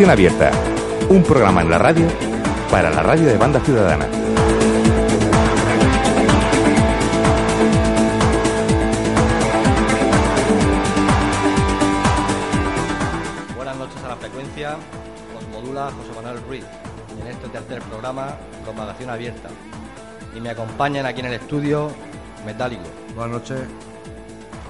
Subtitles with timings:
[0.00, 0.50] Abierta.
[1.10, 2.06] Un programa en la radio
[2.70, 4.06] para la radio de banda ciudadana.
[13.56, 14.76] Buenas noches a la frecuencia.
[15.36, 16.64] Os modula José Manuel Ruiz
[17.20, 19.48] en este tercer programa Propagación Abierta.
[20.36, 21.90] Y me acompañan aquí en el estudio
[22.46, 22.82] Metálico.
[23.14, 23.60] Buenas noches.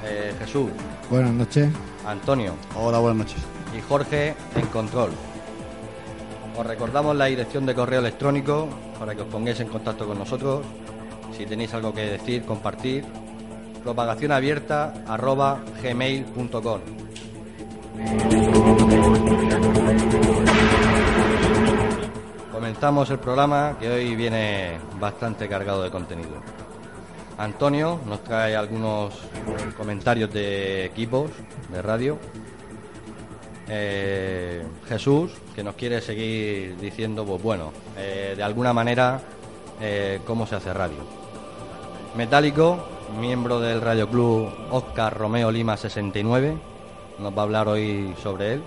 [0.04, 0.70] eh, Jesús,
[1.08, 1.68] Buenas noches.
[2.04, 3.42] Antonio Hola, buenas noches.
[3.92, 5.10] Jorge en control.
[6.56, 8.66] Os recordamos la dirección de correo electrónico
[8.98, 10.64] para que os pongáis en contacto con nosotros.
[11.36, 13.04] Si tenéis algo que decir, compartir.
[13.82, 16.80] Propagacionabierta arroba gmail.com.
[22.50, 26.40] Comenzamos el programa que hoy viene bastante cargado de contenido.
[27.36, 29.20] Antonio nos trae algunos
[29.76, 31.30] comentarios de equipos
[31.70, 32.18] de radio.
[33.68, 39.20] Eh, Jesús, que nos quiere seguir diciendo, pues bueno, eh, de alguna manera,
[39.80, 40.98] eh, cómo se hace radio.
[42.16, 42.78] Metálico,
[43.18, 46.56] miembro del Radio Club Oscar Romeo Lima 69,
[47.18, 48.62] nos va a hablar hoy sobre él.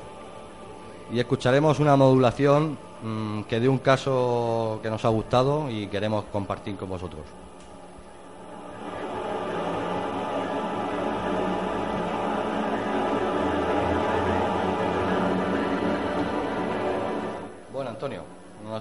[1.12, 6.26] Y escucharemos una modulación mm, que de un caso que nos ha gustado y queremos
[6.32, 7.45] compartir con vosotros.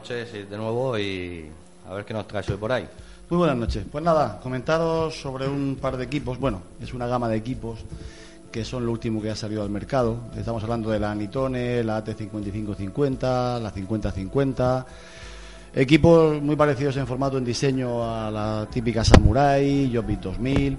[0.04, 1.46] Noches de nuevo y
[1.88, 2.86] a ver qué nos traes hoy por ahí.
[3.30, 3.86] Muy buenas noches.
[3.90, 6.38] Pues nada, comentaros sobre un par de equipos.
[6.38, 7.78] Bueno, es una gama de equipos
[8.52, 10.18] que son lo último que ha salido al mercado.
[10.36, 14.86] Estamos hablando de la Anitone, la AT5550, la 5050.
[15.74, 20.76] Equipos muy parecidos en formato, en diseño a la típica Samurai, Jobbik 2000,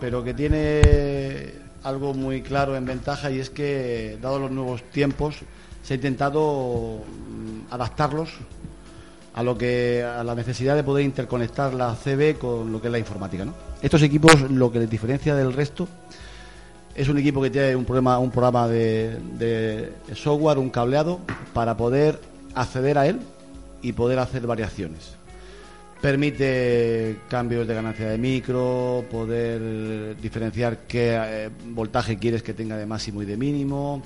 [0.00, 5.36] pero que tiene algo muy claro en ventaja y es que, dado los nuevos tiempos,
[5.84, 8.30] se ha intentado mm, adaptarlos
[9.34, 12.92] a lo que a la necesidad de poder interconectar la CB con lo que es
[12.92, 13.44] la informática.
[13.44, 13.54] ¿no?
[13.82, 15.88] Estos equipos lo que les diferencia del resto
[16.94, 21.18] es un equipo que tiene un programa, un programa de, de software, un cableado
[21.52, 22.20] para poder
[22.54, 23.18] acceder a él
[23.82, 25.16] y poder hacer variaciones.
[26.00, 32.86] Permite cambios de ganancia de micro, poder diferenciar qué eh, voltaje quieres que tenga de
[32.86, 34.02] máximo y de mínimo,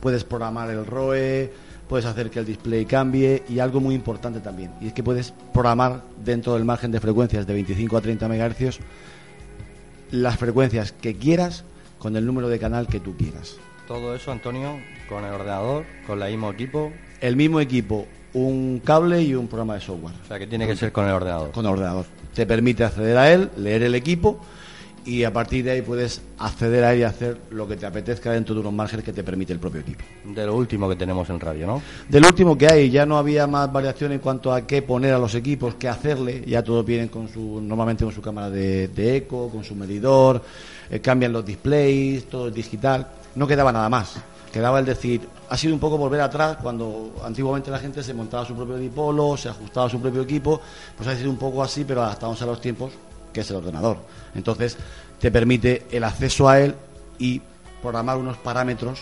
[0.00, 1.52] puedes programar el ROE,
[1.88, 5.32] puedes hacer que el display cambie y algo muy importante también, y es que puedes
[5.52, 8.78] programar dentro del margen de frecuencias de 25 a 30 MHz
[10.10, 11.64] las frecuencias que quieras
[11.98, 13.56] con el número de canal que tú quieras.
[13.88, 19.22] Todo eso, Antonio, con el ordenador, con la mismo equipo, El mismo equipo, un cable
[19.22, 20.14] y un programa de software.
[20.22, 21.52] o sea que tiene que ser con el ordenador.
[21.52, 22.06] Con ordenador.
[22.34, 24.40] Te permite acceder a él, leer el equipo
[25.06, 28.32] y a partir de ahí puedes acceder a él y hacer lo que te apetezca
[28.32, 30.04] dentro de unos márgenes que te permite el propio equipo.
[30.24, 31.82] De lo último que tenemos en radio, ¿no?
[32.08, 35.18] Del último que hay, ya no había más variación en cuanto a qué poner a
[35.18, 36.42] los equipos, qué hacerle.
[36.44, 40.42] Ya todos vienen con su, normalmente con su cámara de, de eco, con su medidor,
[40.90, 43.06] eh, cambian los displays, todo es digital.
[43.36, 44.16] No quedaba nada más.
[44.52, 48.44] Quedaba el decir, ha sido un poco volver atrás cuando antiguamente la gente se montaba
[48.44, 50.60] su propio dipolo, se ajustaba a su propio equipo,
[50.96, 52.92] pues ha sido un poco así, pero adaptamos a los tiempos,
[53.36, 53.98] que es el ordenador.
[54.34, 54.78] Entonces,
[55.20, 56.74] te permite el acceso a él
[57.18, 57.42] y
[57.82, 59.00] programar unos parámetros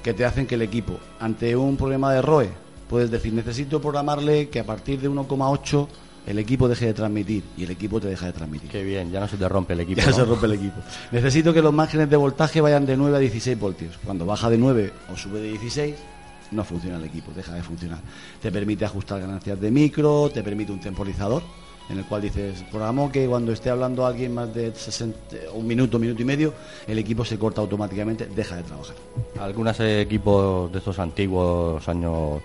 [0.00, 2.50] que te hacen que el equipo, ante un problema de ROE,
[2.88, 5.88] puedes decir, necesito programarle que a partir de 1,8
[6.28, 8.70] el equipo deje de transmitir y el equipo te deja de transmitir.
[8.70, 10.02] Qué bien, ya no se te rompe el equipo.
[10.02, 10.12] Ya ¿no?
[10.12, 10.76] se rompe el equipo.
[11.10, 13.98] Necesito que los márgenes de voltaje vayan de 9 a 16 voltios.
[14.04, 15.96] Cuando baja de 9 o sube de 16,
[16.52, 17.98] no funciona el equipo, deja de funcionar.
[18.40, 21.42] Te permite ajustar ganancias de micro, te permite un temporizador
[21.88, 25.98] en el cual dices, programo que cuando esté hablando alguien más de 60, un minuto,
[25.98, 26.52] minuto y medio,
[26.86, 28.96] el equipo se corta automáticamente, deja de trabajar.
[29.40, 32.42] Algunos equipos de estos antiguos años,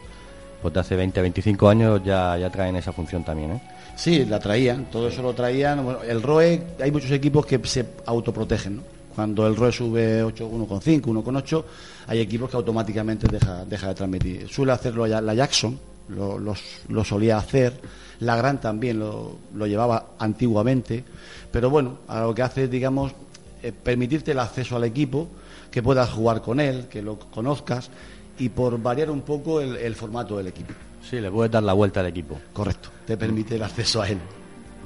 [0.61, 3.61] pues de hace 20, 25 años, ya, ya traen esa función también, ¿eh?
[3.95, 5.83] Sí, la traían, todo eso lo traían.
[5.83, 8.83] Bueno, el ROE, hay muchos equipos que se autoprotegen, ¿no?
[9.13, 11.63] Cuando el ROE sube 8, 1,5, 1,8,
[12.07, 14.47] hay equipos que automáticamente deja, deja de transmitir.
[14.49, 15.77] Suele hacerlo la Jackson,
[16.09, 17.79] lo, los- lo solía hacer,
[18.19, 21.03] la Gran también lo, lo llevaba antiguamente,
[21.51, 23.13] pero bueno, a lo que hace es, digamos,
[23.61, 25.27] eh, permitirte el acceso al equipo,
[25.71, 27.89] que puedas jugar con él, que lo conozcas
[28.37, 30.73] y por variar un poco el, el formato del equipo.
[31.07, 32.39] Sí, le puedes dar la vuelta al equipo.
[32.53, 34.17] Correcto, te permite el acceso a él.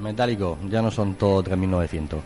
[0.01, 2.17] Metálico, ya no son todos 3.900.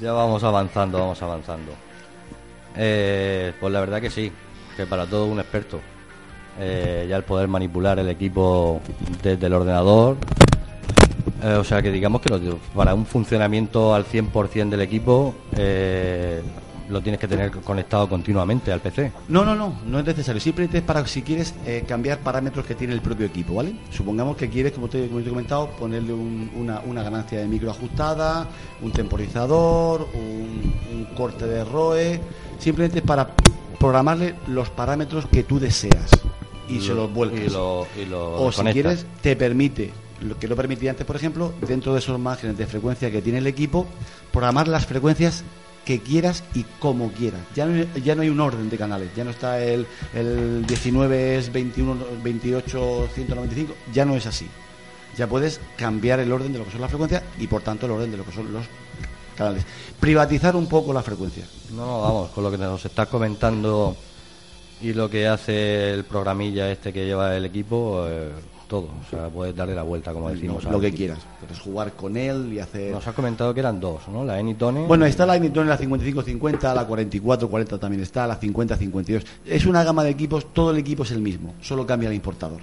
[0.00, 1.72] ya vamos avanzando, vamos avanzando.
[2.76, 4.30] Eh, pues la verdad que sí,
[4.76, 5.80] que para todo un experto.
[6.58, 8.80] Eh, ya el poder manipular el equipo
[9.22, 10.16] desde el ordenador.
[11.42, 12.32] Eh, o sea que digamos que
[12.74, 16.40] para un funcionamiento al 100% del equipo eh,
[16.88, 19.12] lo tienes que tener conectado continuamente al PC.
[19.28, 20.40] No, no, no, no es necesario.
[20.40, 21.52] Simplemente es para si quieres
[21.86, 23.74] cambiar parámetros que tiene el propio equipo, ¿vale?
[23.90, 27.46] Supongamos que quieres, como te, como te he comentado, ponerle un- una, una ganancia de
[27.48, 28.46] micro ajustada,
[28.80, 32.20] un temporizador, un, un corte de ROE.
[32.58, 33.28] Simplemente para
[33.78, 36.10] programarle los parámetros que tú deseas
[36.68, 37.40] y se los vuelcas.
[37.46, 39.92] Y lo, y lo o si quieres, te permite,
[40.22, 43.38] lo que lo permitía antes, por ejemplo, dentro de esos márgenes de frecuencia que tiene
[43.38, 43.86] el equipo,
[44.32, 45.44] programar las frecuencias
[45.84, 47.40] que quieras y como quieras.
[47.54, 50.66] Ya no, hay- ya no hay un orden de canales, ya no está el, el
[50.66, 54.48] 19 es 21, 28, 195, ya no es así.
[55.16, 57.92] Ya puedes cambiar el orden de lo que son las frecuencias y por tanto el
[57.92, 58.64] orden de lo que son los
[59.36, 59.64] canales.
[60.00, 61.44] Privatizar un poco la frecuencia.
[61.74, 63.96] No, vamos, con lo que nos estás comentando
[64.80, 68.30] y lo que hace el programilla este que lleva el equipo, eh,
[68.68, 68.88] todo.
[69.06, 70.64] O sea, puedes darle la vuelta, como decimos.
[70.64, 71.18] lo que quieras.
[71.40, 72.92] Puedes jugar con él y hacer...
[72.92, 74.24] Nos has comentado que eran dos, ¿no?
[74.24, 74.86] La Enitone.
[74.86, 79.24] Bueno, está la Initone, la 55-50, la 44-40 también está, la 50-52.
[79.44, 82.60] Es una gama de equipos, todo el equipo es el mismo, solo cambia el importador.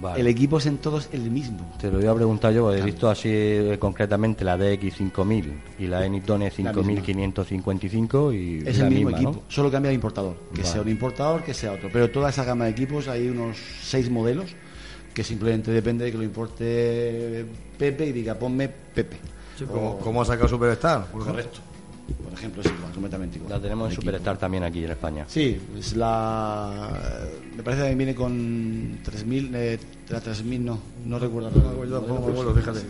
[0.00, 0.20] Vale.
[0.20, 1.74] El equipo es en todos el mismo.
[1.80, 6.04] Te lo iba a preguntar yo, he visto así eh, concretamente la DX5000 y la
[6.06, 7.02] Enitone La misma.
[7.04, 9.42] 5555 y Es la el mismo misma, equipo, ¿no?
[9.48, 10.36] solo cambia el importador.
[10.54, 10.72] Que Vale.
[10.72, 11.88] sea un importador, que sea otro.
[11.92, 14.54] Pero toda esa gama de equipos, hay unos seis modelos
[15.14, 17.44] que simplemente depende de que lo importe
[17.78, 19.18] Pepe y diga ponme Pepe.
[19.58, 21.06] Sí, como, como ha sacado Superstar.
[21.12, 21.60] Correcto.
[22.22, 23.52] Por ejemplo, es igual, completamente igual.
[23.52, 23.96] La tenemos en.
[23.96, 25.24] Superstar también aquí en España.
[25.28, 26.90] Sí, es la.
[27.56, 29.50] Me parece que viene con 3000.
[29.54, 29.78] Eh,
[30.08, 31.50] la 3000, no, no recuerdo.
[31.50, 32.80] Me acuerdo, fíjate.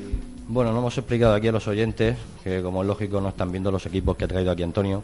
[0.49, 3.71] Bueno, no hemos explicado aquí a los oyentes, que como es lógico no están viendo
[3.71, 5.03] los equipos que ha traído aquí Antonio,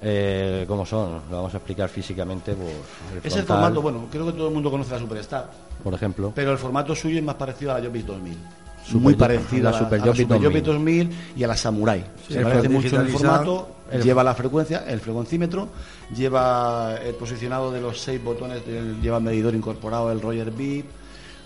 [0.00, 1.20] eh, cómo son.
[1.30, 2.54] Lo vamos a explicar físicamente.
[2.54, 2.74] Pues,
[3.22, 5.50] el Es el formato, bueno, creo que todo el mundo conoce la Superstar,
[5.84, 6.32] Por ejemplo.
[6.34, 8.36] pero el formato suyo es más parecido a la Jobis 2000.
[8.84, 10.48] Super Muy la a la, Super a la Jobis Super 2000.
[10.48, 12.04] Jobis 2000 y a la Samurai.
[12.26, 15.68] Sí, Se parece mucho en el formato, El- lleva la frecuencia, el frecuencímetro,
[16.14, 18.62] lleva el posicionado de los seis botones,
[19.02, 20.86] lleva el medidor incorporado, el Roger Beep,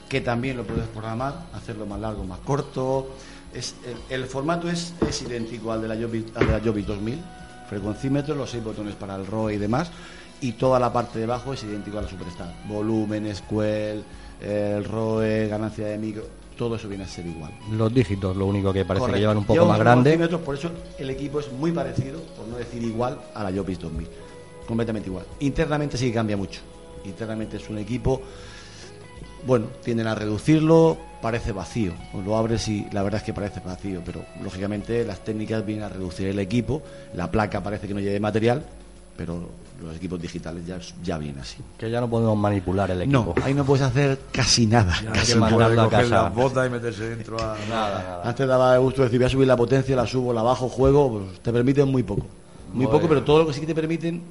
[0.09, 3.09] que también lo puedes programar, hacerlo más largo, más corto.
[3.53, 3.75] Es,
[4.11, 7.19] el, el formato es, es idéntico al de la Jobis, al de la Jobis 2000,
[7.69, 9.91] frecuencímetro, los seis botones para el ROE y demás,
[10.41, 12.55] y toda la parte de abajo es idéntico a la Superstar.
[12.69, 14.05] Volumen, Squel,
[14.41, 16.25] el ROE, ganancia de micro,
[16.57, 17.53] todo eso viene a ser igual.
[17.71, 19.17] Los dígitos, lo único que parece Correcto.
[19.17, 20.11] que llevan un poco más grande.
[20.11, 23.79] centímetros, por eso el equipo es muy parecido, por no decir igual, a la Jobis
[23.79, 24.09] 2000.
[24.67, 25.25] Completamente igual.
[25.41, 26.61] Internamente sí que cambia mucho.
[27.05, 28.21] Internamente es un equipo,
[29.47, 31.93] bueno, tienden a reducirlo, parece vacío.
[32.25, 35.89] Lo abres y la verdad es que parece vacío, pero lógicamente las técnicas vienen a
[35.89, 36.83] reducir el equipo.
[37.15, 38.65] La placa parece que no lleve material,
[39.17, 39.49] pero
[39.83, 41.59] los equipos digitales ya, ya vienen así.
[41.79, 43.35] Que ya no podemos manipular el No, equipo.
[43.45, 44.95] ahí no puedes hacer casi nada.
[45.03, 46.23] Ya Hay que que se mandarlo puede a coger casa.
[46.23, 47.57] las botas y meterse dentro a...
[47.69, 48.23] Nada, nada.
[48.25, 51.41] Antes daba gusto decir, voy a subir la potencia, la subo, la bajo, juego, pues
[51.41, 52.27] te permiten muy poco.
[52.73, 54.23] Muy poco, pero todo lo que sí que te permiten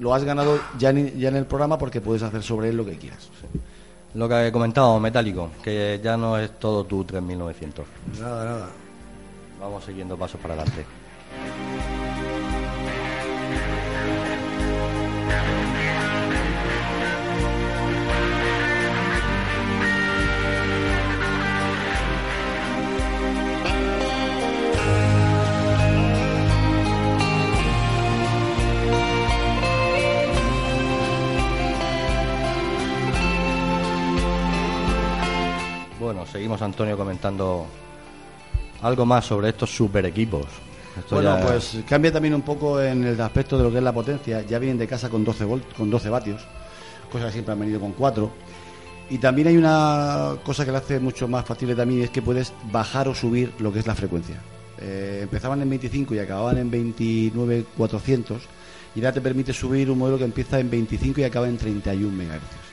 [0.00, 2.84] lo has ganado ya en, ya en el programa porque puedes hacer sobre él lo
[2.84, 3.28] que quieras.
[4.14, 7.84] Lo que comentábamos, Metálico, que ya no es todo tu 3900.
[8.20, 8.66] Nada, nada.
[9.60, 10.84] Vamos siguiendo pasos para adelante.
[36.32, 37.66] Seguimos Antonio comentando
[38.82, 40.46] algo más sobre estos super equipos.
[40.98, 43.82] Esto Bueno, ya- pues cambia también un poco en el aspecto de lo que es
[43.82, 44.42] la potencia.
[44.42, 46.42] Ya vienen de casa con 12 volt, con 12 vatios,
[47.10, 48.30] cosas que siempre han venido con 4.
[49.10, 52.52] Y también hay una cosa que le hace mucho más factible también, es que puedes
[52.70, 54.36] bajar o subir lo que es la frecuencia.
[54.80, 58.36] Eh, empezaban en 25 y acababan en 29.400
[58.94, 62.12] y ya te permite subir un modelo que empieza en 25 y acaba en 31
[62.22, 62.67] MHz.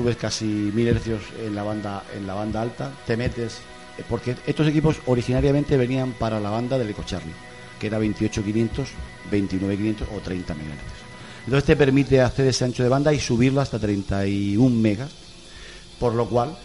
[0.00, 3.58] Subes casi 1000 hercios en la banda en la banda alta, te metes
[3.98, 7.34] eh, porque estos equipos originariamente venían para la banda del EcoCharlie,
[7.78, 8.88] que era 28500,
[9.30, 10.64] 29500 o 30 MHz.
[11.44, 15.10] Entonces te permite hacer ese ancho de banda y subirlo hasta 31 megas,
[15.98, 16.56] por lo cual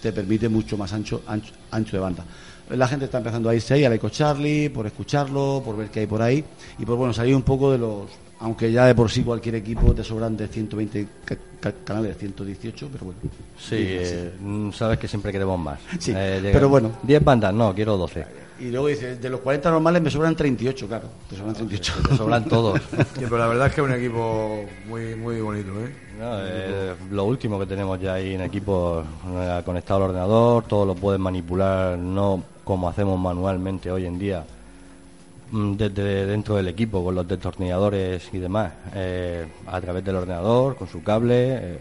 [0.00, 2.24] te permite mucho más ancho ancho, ancho de banda.
[2.70, 6.00] la gente está empezando a irse ahí al Eco Charlie, por escucharlo, por ver qué
[6.00, 6.42] hay por ahí
[6.78, 8.08] y por bueno, salir un poco de los
[8.42, 12.88] aunque ya de por sí cualquier equipo te sobran de 120 ca- ca- canales, 118,
[12.92, 13.20] pero bueno.
[13.58, 14.32] Sí, eh,
[14.74, 15.78] sabes que siempre queremos más.
[15.98, 16.92] Sí, llegan pero bueno.
[17.02, 18.26] 10 bandas, no, quiero 12.
[18.60, 21.92] Y luego dice, de los 40 normales me sobran 38, claro, te sobran 38.
[22.08, 22.80] Te sobran todos.
[22.90, 25.92] Sí, pero la verdad es que es un equipo muy, muy bonito, ¿eh?
[26.18, 29.02] No, eh, lo último que tenemos ya ahí en equipo
[29.36, 34.44] eh, conectado al ordenador, todo lo puedes manipular, no como hacemos manualmente hoy en día,
[35.52, 40.88] desde dentro del equipo, con los destornilladores y demás, eh, a través del ordenador, con
[40.88, 41.34] su cable,
[41.74, 41.78] eh,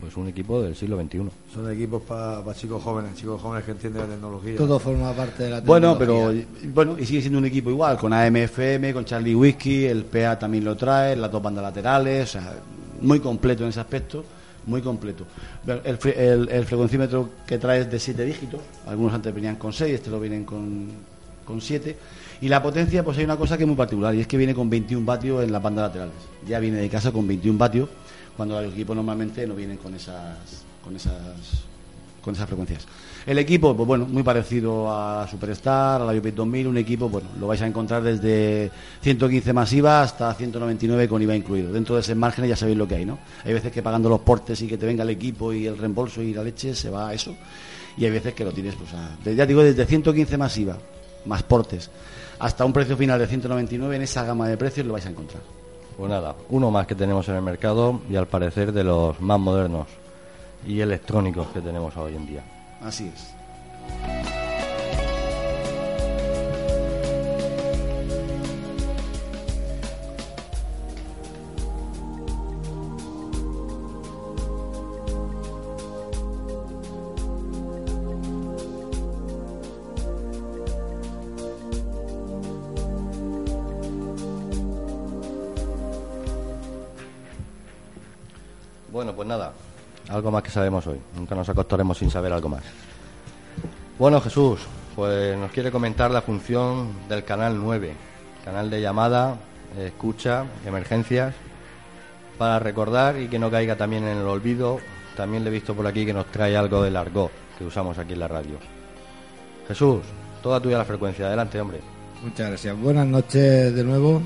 [0.00, 1.22] pues un equipo del siglo XXI.
[1.54, 4.56] Son equipos para chicos jóvenes, chicos jóvenes que entienden la tecnología.
[4.58, 6.46] Todo forma parte de la Bueno, pero tecnología.
[6.74, 10.64] bueno, y sigue siendo un equipo igual, con AMFM, con Charlie Whisky, el PA también
[10.64, 12.52] lo trae, las dos bandas laterales, o sea,
[13.00, 14.22] muy completo en ese aspecto,
[14.66, 15.24] muy completo.
[15.66, 19.94] El, el- el frecuencímetro que trae es de 7 dígitos, algunos antes venían con 6,
[19.94, 20.88] este lo vienen con,
[21.46, 21.96] con 7.
[22.40, 24.54] Y la potencia, pues hay una cosa que es muy particular, y es que viene
[24.54, 26.14] con 21 vatios en las bandas laterales.
[26.46, 27.88] Ya viene de casa con 21 vatios,
[28.36, 31.64] cuando los equipos normalmente no vienen con esas, con esas
[32.24, 32.86] con esas frecuencias.
[33.26, 37.28] El equipo, pues bueno, muy parecido a Superstar, a la Biopit 2000, un equipo, bueno,
[37.38, 38.70] lo vais a encontrar desde
[39.02, 41.72] 115 masiva hasta 199 con IVA incluido.
[41.72, 43.18] Dentro de ese margen ya sabéis lo que hay, ¿no?
[43.44, 46.22] Hay veces que pagando los portes y que te venga el equipo y el reembolso
[46.22, 47.34] y la leche se va a eso.
[47.96, 50.76] Y hay veces que lo tienes, pues, a, ya digo, desde 115 masiva,
[51.26, 51.90] más portes,
[52.44, 55.42] hasta un precio final de 199, en esa gama de precios lo vais a encontrar.
[55.96, 59.40] Pues nada, uno más que tenemos en el mercado y al parecer de los más
[59.40, 59.86] modernos
[60.66, 62.44] y electrónicos que tenemos hoy en día.
[62.82, 64.23] Así es.
[90.34, 91.00] Más que sabemos hoy.
[91.16, 92.62] Nunca nos acostaremos sin saber algo más.
[93.98, 94.60] Bueno, Jesús,
[94.94, 97.94] pues nos quiere comentar la función del canal 9,
[98.44, 99.36] canal de llamada,
[99.78, 101.34] escucha, emergencias,
[102.38, 104.78] para recordar y que no caiga también en el olvido.
[105.16, 108.14] También le he visto por aquí que nos trae algo del argot que usamos aquí
[108.14, 108.58] en la radio.
[109.68, 110.00] Jesús,
[110.42, 111.26] toda tuya la frecuencia.
[111.26, 111.80] Adelante, hombre.
[112.22, 112.78] Muchas gracias.
[112.78, 114.20] Buenas noches de nuevo.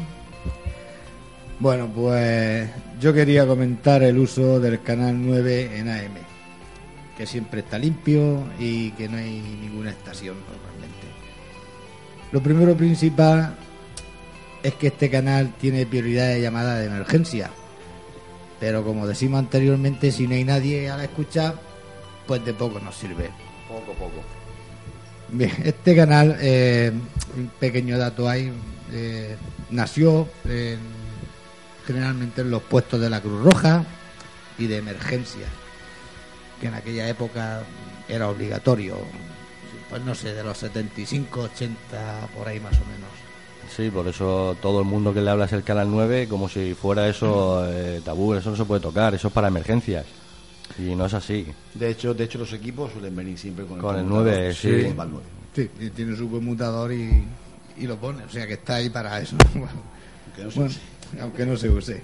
[1.61, 2.69] Bueno, pues
[3.01, 6.15] yo quería comentar el uso del canal 9 en AM,
[7.17, 11.07] que siempre está limpio y que no hay ninguna estación normalmente.
[12.31, 13.57] Lo primero principal
[14.63, 17.51] es que este canal tiene prioridad de llamada de emergencia,
[18.61, 21.55] pero como decimos anteriormente, si no hay nadie a la escucha,
[22.27, 23.31] pues de poco nos sirve.
[23.67, 24.23] Poco, poco.
[25.31, 26.93] Bien, este canal, eh,
[27.37, 28.53] un pequeño dato hay,
[28.93, 29.37] eh,
[29.71, 30.98] nació en-
[31.89, 33.83] generalmente en los puestos de la Cruz Roja
[34.59, 35.47] y de emergencia,
[36.61, 37.63] que en aquella época
[38.11, 38.99] era obligatorio,
[39.89, 43.09] pues no sé, de los 75, 80, por ahí más o menos.
[43.75, 46.75] Sí, por eso todo el mundo que le habla es el canal 9, como si
[46.75, 50.05] fuera eso eh, tabú, eso no se puede tocar, eso es para emergencias.
[50.79, 51.47] Y no es así.
[51.73, 54.35] De hecho, de hecho los equipos suelen venir siempre con el, Con el conmutador.
[54.35, 54.95] 9, sí.
[54.99, 55.27] va al 9.
[55.57, 57.25] Sí, y tiene su conmutador y,
[57.79, 59.37] y lo pone, o sea que está ahí para eso.
[59.55, 60.81] Aunque no se Bueno, use.
[61.21, 62.03] Aunque no se use.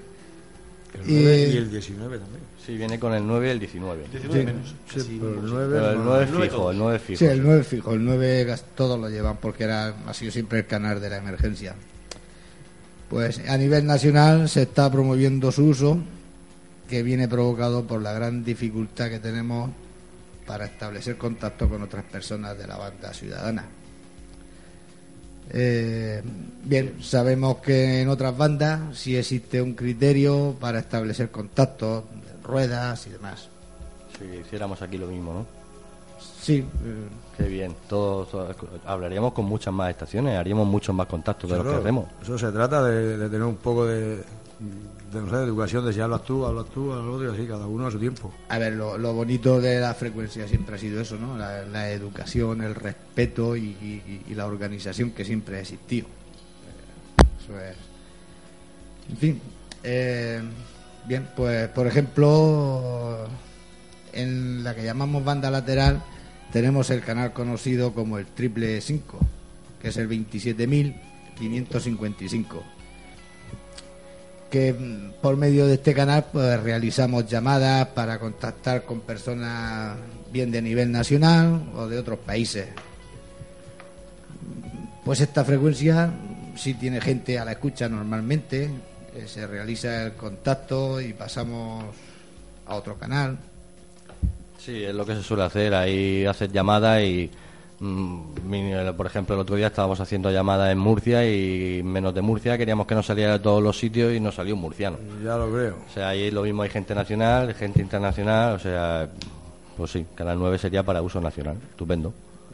[0.94, 2.42] El Y- 9 y el 19 también.
[2.64, 4.04] Sí, viene con el 9 y el 19.
[4.10, 4.74] 19 menos.
[4.94, 6.72] Sí, pero el un- 9, Pero el más- 9 es nueve fijo, todos.
[6.72, 7.18] el 9 es fijo.
[7.18, 10.60] Sí, el 9 fijo, el 9 gas- todos lo llevan porque era, ha sido siempre
[10.60, 11.74] el canal de la emergencia.
[13.10, 15.98] Pues a nivel nacional se está promoviendo su uso,
[16.88, 19.70] que viene provocado por la gran dificultad que tenemos
[20.46, 23.64] para establecer contacto con otras personas de la banda ciudadana.
[25.50, 26.22] Eh,
[26.64, 32.04] bien, sabemos que en otras bandas sí existe un criterio para establecer contactos,
[32.42, 33.48] ruedas y demás.
[34.18, 35.46] Si hiciéramos aquí lo mismo, ¿no?
[36.40, 36.64] Sí, eh,
[37.36, 37.74] Qué bien.
[37.88, 41.82] Todos, todos- hablaríamos con muchas más estaciones, haríamos muchos más contactos de los que Claro,
[41.82, 42.06] hacemos.
[42.22, 44.22] Eso se trata de, de tener un poco de,
[45.14, 47.90] de, educación, de si hablas tú, hablas tú, hablas otro, y así, cada uno a
[47.90, 48.32] su tiempo.
[48.48, 51.38] A ver, lo, bonito de la frecuencia siempre ha sido eso, ¿no?
[51.38, 56.06] La, educación, el respeto y la organización que siempre ha existido.
[56.06, 57.76] Eh, Eso es.
[59.10, 59.40] En fin.
[59.82, 60.42] eh,
[61.06, 63.26] bien, pues por ejemplo,
[64.12, 66.02] en la que llamamos banda lateral
[66.52, 69.18] tenemos el canal conocido como el triple 5,
[69.80, 72.62] que es el 27.555
[74.54, 79.96] que mm, por medio de este canal pues realizamos llamadas para contactar con personas
[80.32, 82.68] bien de nivel nacional o de otros países.
[85.04, 86.08] Pues esta frecuencia
[86.54, 88.70] sí tiene gente a la escucha normalmente,
[89.16, 91.86] eh, se realiza el contacto y pasamos
[92.64, 93.36] a otro canal.
[94.64, 95.74] Sí, es lo que se suele hacer.
[95.74, 97.28] Ahí haces llamadas y,
[98.96, 102.86] por ejemplo, el otro día estábamos haciendo llamadas en Murcia y menos de Murcia queríamos
[102.86, 104.98] que nos saliera de todos los sitios y nos salió un murciano.
[105.22, 105.76] Ya lo creo.
[105.88, 109.08] O sea, ahí lo mismo hay gente nacional, gente internacional, o sea,
[109.76, 111.56] pues sí, Canal 9 sería para uso nacional.
[111.70, 112.12] Estupendo.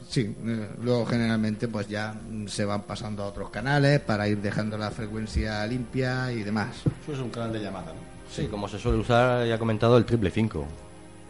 [0.08, 2.14] Sí, eh, luego generalmente pues ya
[2.46, 6.82] se van pasando a otros canales para ir dejando la frecuencia limpia y demás.
[7.02, 8.00] Eso es un canal de llamada, ¿no?
[8.28, 10.66] Sí, como se suele usar, ya he comentado, el triple 5.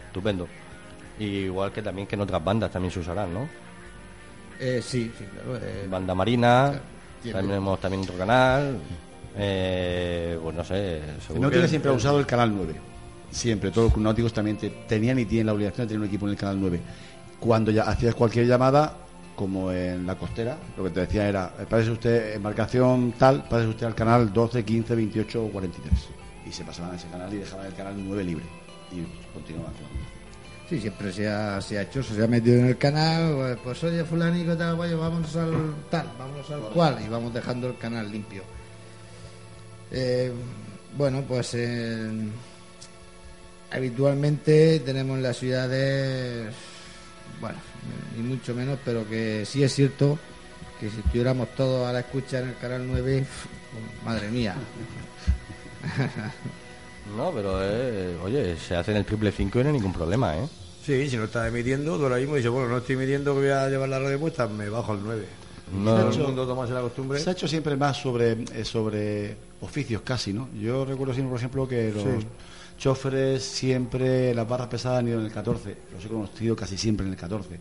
[0.06, 0.46] Estupendo.
[1.18, 3.48] Y igual que también que en otras bandas también se usarán, ¿no?
[4.60, 5.56] Eh, sí, sí, claro.
[5.56, 6.80] Eh, Banda Marina,
[7.22, 8.78] tenemos también otro canal.
[9.36, 11.00] Eh, pues no sé.
[11.34, 12.74] El siempre ha usado el canal 9.
[13.30, 16.32] Siempre, todos los náuticos también tenían y tienen la obligación de tener un equipo en
[16.32, 16.80] el canal 9
[17.40, 18.98] cuando ya hacías cualquier llamada,
[19.34, 23.70] como en la costera, lo que te decía era, eh, parece usted, embarcación tal, parece
[23.70, 26.08] usted al canal 12, 15, 28 o 43.
[26.46, 28.44] Y se pasaban a ese canal y dejaban el canal 9 libre.
[28.92, 29.02] Y
[29.32, 29.72] continuaban.
[30.70, 33.82] Sí, siempre se ha, se ha hecho, se ha metido en el canal, pues, pues
[33.82, 38.44] oye, fulanico, tal, vamos al tal, vamos al cual, y vamos dejando el canal limpio.
[39.90, 40.32] Eh,
[40.96, 41.56] bueno, pues
[43.72, 46.54] habitualmente tenemos en las ciudades
[47.40, 47.58] bueno,
[48.16, 50.20] ni mucho menos, pero que sí es cierto
[50.78, 53.26] que si estuviéramos todos a la escucha en el canal 9,
[54.04, 54.54] madre mía.
[57.16, 60.36] No, pero eh, oye, se hace en el triple 5 y no hay ningún problema,
[60.36, 60.48] ¿eh?
[60.84, 63.50] Sí, si no estás emitiendo, tú ahora mismo dices, bueno, no estoy emitiendo que voy
[63.50, 65.24] a llevar la radio puesta, me bajo al 9.
[65.72, 67.20] No, Todo el mundo tomase la costumbre.
[67.20, 70.48] Se ha hecho siempre más sobre, eh, sobre oficios casi, ¿no?
[70.58, 72.04] Yo recuerdo siempre, por ejemplo, que los
[72.78, 77.06] choferes siempre las barras pesadas han ido en el 14, los he conocido casi siempre
[77.06, 77.58] en el 14.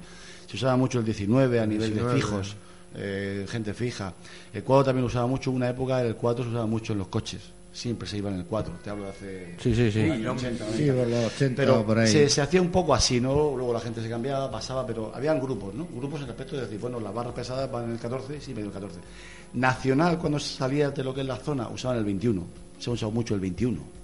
[0.47, 2.55] Se usaba mucho el 19 a nivel de fijos,
[2.95, 4.13] eh, gente fija.
[4.53, 7.09] El 4 también lo usaba mucho, una época el 4 se usaba mucho en los
[7.09, 7.41] coches.
[7.71, 10.01] Siempre se iba en el 4, te hablo de hace sí, sí, sí.
[10.01, 12.07] Años 80, sí, los 80 pero por ahí.
[12.07, 13.55] Se, se, hacía un poco así, ¿no?
[13.55, 15.87] Luego la gente se cambiaba, pasaba, pero habían grupos, ¿no?
[15.93, 18.57] Grupos en respecto de decir, bueno, las barras pesadas van en el 14, sí, en
[18.57, 18.99] el 14.
[19.53, 22.43] Nacional, cuando salía de lo que es la zona, usaban el 21.
[22.79, 23.99] Se ha usado mucho el 21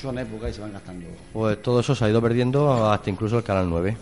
[0.00, 1.06] son épocas y se van gastando.
[1.32, 3.96] Pues todo eso se ha ido perdiendo hasta incluso el Canal 9.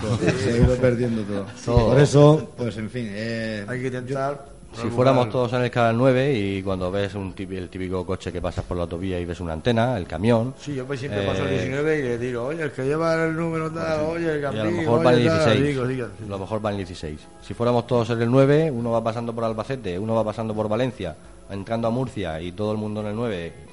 [0.42, 1.88] se ha ido perdiendo todo.
[1.88, 3.06] Por eso, pues en fin.
[3.08, 4.55] Eh, Hay que intentar.
[4.80, 8.40] Si fuéramos todos en el canal 9 y cuando ves un el típico coche que
[8.40, 10.54] pasas por la autovía y ves una antena, el camión.
[10.58, 13.36] Sí, yo pues siempre paso el 19 y le digo, oye, el que lleva el
[13.36, 14.66] número tal, oye, el camión.
[14.66, 15.78] a lo mejor va en 16.
[15.78, 17.20] A lo mejor va en 16.
[17.42, 20.68] Si fuéramos todos en el 9, uno va pasando por Albacete, uno va pasando por
[20.68, 21.16] Valencia,
[21.50, 23.66] entrando a Murcia y todo el mundo en el 9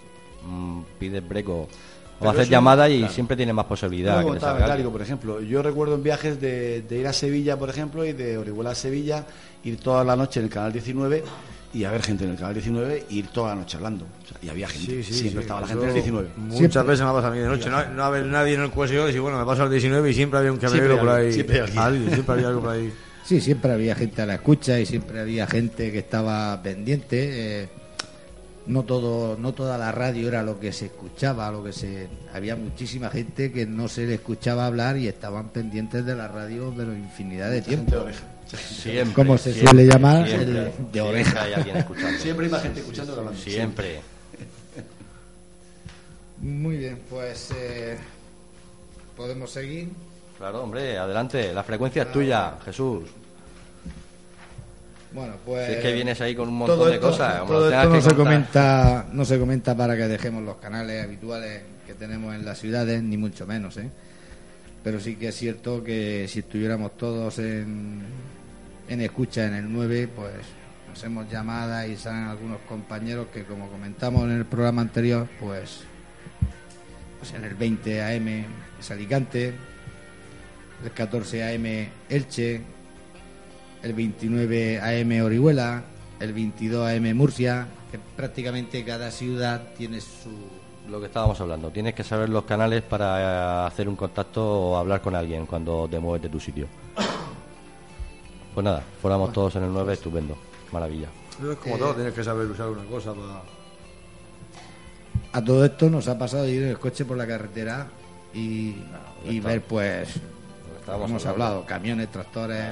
[0.45, 1.67] Mm, pides breco
[2.23, 4.23] o haces llamada y siempre tiene más posibilidad.
[4.23, 8.71] por ejemplo, yo recuerdo en viajes de, ir a Sevilla, por ejemplo, y de Orihuela
[8.71, 9.25] a Sevilla,
[9.63, 11.23] ir toda la noche en el canal 19
[11.73, 14.05] y haber gente en el canal 19 y ir toda la noche hablando.
[14.41, 16.29] y había gente, siempre estaba la gente en el 19.
[16.37, 18.69] Muchas veces me ha pasado a mí de noche, no, no haber nadie en el
[18.69, 21.33] cuello y bueno, me paso al 19 y siempre había un camionero por ahí.
[21.33, 22.93] Siempre, había algo por ahí.
[23.23, 27.61] Sí, siempre había gente a la escucha y siempre había gente que estaba pendiente.
[27.63, 27.69] Eh,
[28.65, 32.55] no todo no toda la radio era lo que se escuchaba lo que se había
[32.55, 36.85] muchísima gente que no se le escuchaba hablar y estaban pendientes de la radio de
[36.85, 38.05] la infinidad de tiempo
[38.57, 41.45] siempre como se suele llamar de oreja.
[42.19, 43.39] siempre hay más gente escuchando hablando.
[43.39, 44.01] Siempre.
[46.39, 47.97] Muy bien pues eh,
[49.15, 49.89] podemos seguir
[50.37, 51.53] claro hombre adelante.
[51.53, 53.03] La frecuencia es tuya Jesús
[55.13, 55.69] bueno, pues.
[55.69, 57.45] es que vienes ahí con un montón de cosas.
[57.45, 61.93] Todo esto no se, comenta, no se comenta para que dejemos los canales habituales que
[61.93, 63.89] tenemos en las ciudades, ni mucho menos, ¿eh?
[64.83, 68.01] Pero sí que es cierto que si estuviéramos todos en,
[68.89, 70.33] en escucha en el 9, pues
[70.91, 75.81] hacemos llamadas y salen algunos compañeros que, como comentamos en el programa anterior, pues,
[77.19, 78.45] pues en el 20 AM
[78.79, 79.53] es Alicante,
[80.83, 82.61] el 14 AM Elche,
[83.83, 85.83] el 29 AM Orihuela,
[86.19, 90.29] el 22 AM Murcia, que prácticamente cada ciudad tiene su...
[90.89, 95.01] Lo que estábamos hablando, tienes que saber los canales para hacer un contacto o hablar
[95.01, 96.67] con alguien cuando te mueves de tu sitio.
[98.53, 100.37] Pues nada, fuéramos todos en el 9, estupendo,
[100.71, 101.07] maravilla.
[101.41, 103.41] Es como todo, tienes que saber usar una cosa para...
[105.31, 107.87] A todo esto nos ha pasado ir en el coche por la carretera
[108.31, 108.75] y,
[109.25, 110.21] y ver pues
[110.87, 112.65] hemos hablado, camiones, tractores,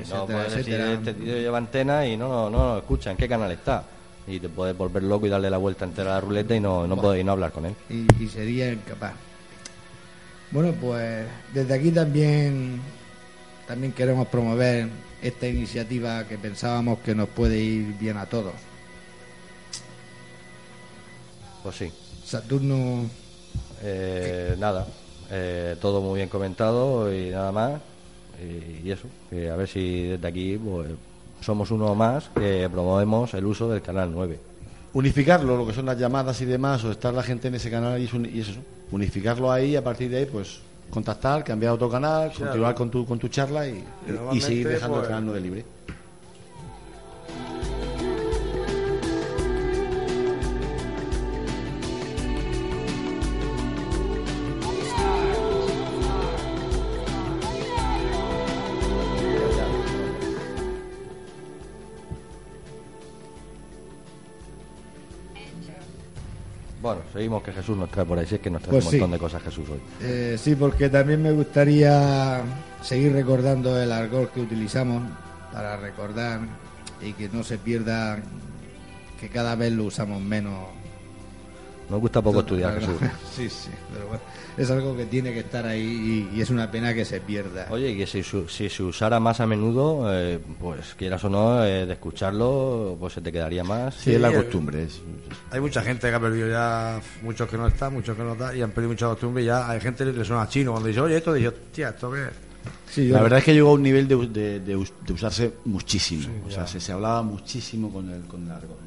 [0.00, 0.92] etcétera, etcétera.
[0.92, 3.84] este tío lleva antena y no, no, escucha en qué canal está.
[4.26, 6.86] Y te puedes volver loco y darle la vuelta entera a la ruleta y no,
[6.86, 7.74] no, no hablar con él.
[7.90, 9.12] Y, sería incapaz.
[10.50, 12.80] Bueno, pues desde aquí también
[13.66, 14.88] también queremos promover
[15.22, 18.54] esta iniciativa que pensábamos que nos puede ir bien a todos.
[21.62, 21.92] Pues sí.
[22.24, 23.08] Saturno,
[23.86, 24.86] Eh, nada,
[25.30, 27.80] eh, todo muy bien comentado y nada más.
[28.42, 30.88] Y, y eso, que a ver si desde aquí pues,
[31.40, 34.38] somos uno más que promovemos el uso del canal 9.
[34.92, 38.00] Unificarlo, lo que son las llamadas y demás, o estar la gente en ese canal
[38.00, 38.60] y, es un- y es eso.
[38.92, 40.60] Unificarlo ahí y a partir de ahí, pues
[40.90, 43.82] contactar, cambiar a otro canal, continuar con tu, con tu charla y,
[44.36, 45.64] Y seguir dejando pues, el canal 9 libre.
[67.14, 68.96] Seguimos que Jesús nos trae por ahí, si es que nos trae Pues un sí.
[68.98, 69.80] montón de cosas Jesús hoy.
[70.02, 72.42] Eh, sí, porque también me gustaría
[72.82, 75.02] seguir recordando el argot que utilizamos
[75.52, 76.40] para recordar
[77.00, 78.18] y que no se pierda,
[79.20, 80.54] que cada vez lo usamos menos.
[81.90, 82.96] Nos gusta poco estudiar Jesús.
[83.36, 84.22] Sí, sí, pero bueno,
[84.56, 87.66] es algo que tiene que estar ahí y, y es una pena que se pierda.
[87.70, 91.28] Oye, y que si, su- si se usara más a menudo, eh, pues quieras o
[91.28, 93.94] no, eh, de escucharlo, pues se te quedaría más.
[93.96, 94.84] Sí, es la el- costumbre.
[94.84, 95.00] es-
[95.50, 98.56] Hay mucha gente que ha perdido ya, muchos que no están, muchos que no están,
[98.56, 99.42] y han perdido mucha costumbre.
[99.42, 100.70] Y ya hay gente que le suena chino.
[100.72, 102.30] Cuando dice, oye, esto, dice, hostia, ¿esto qué es?
[102.90, 105.52] Sí, La verdad es que llegó a un nivel de, de- de us- de usarse
[105.66, 106.28] muchísimo.
[106.46, 108.78] o sea, se, se hablaba muchísimo con el, con el argot.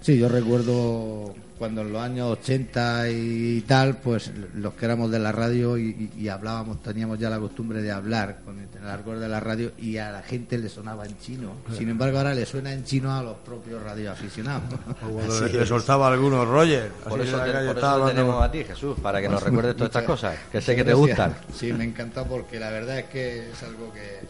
[0.00, 5.18] Sí, yo recuerdo cuando en los años 80 y tal, pues los que éramos de
[5.18, 9.40] la radio y, hablábamos, teníamos ya la costumbre de hablar con el argot de la
[9.40, 11.52] radio y a la gente le sonaba en chino.
[11.76, 14.62] Sin embargo, ahora le suena en chino a los propios radioaficionados.
[15.02, 16.92] O cuando le, le soltaba algunos Roger.
[17.06, 19.90] Por eso, te, por eso hablando- tenemos a ti, Jesús, para que nos recuerdes todas
[19.90, 21.36] estas cosas, que sé que te gustan.
[21.54, 24.20] Sí, me encanta porque la verdad es que es algo que,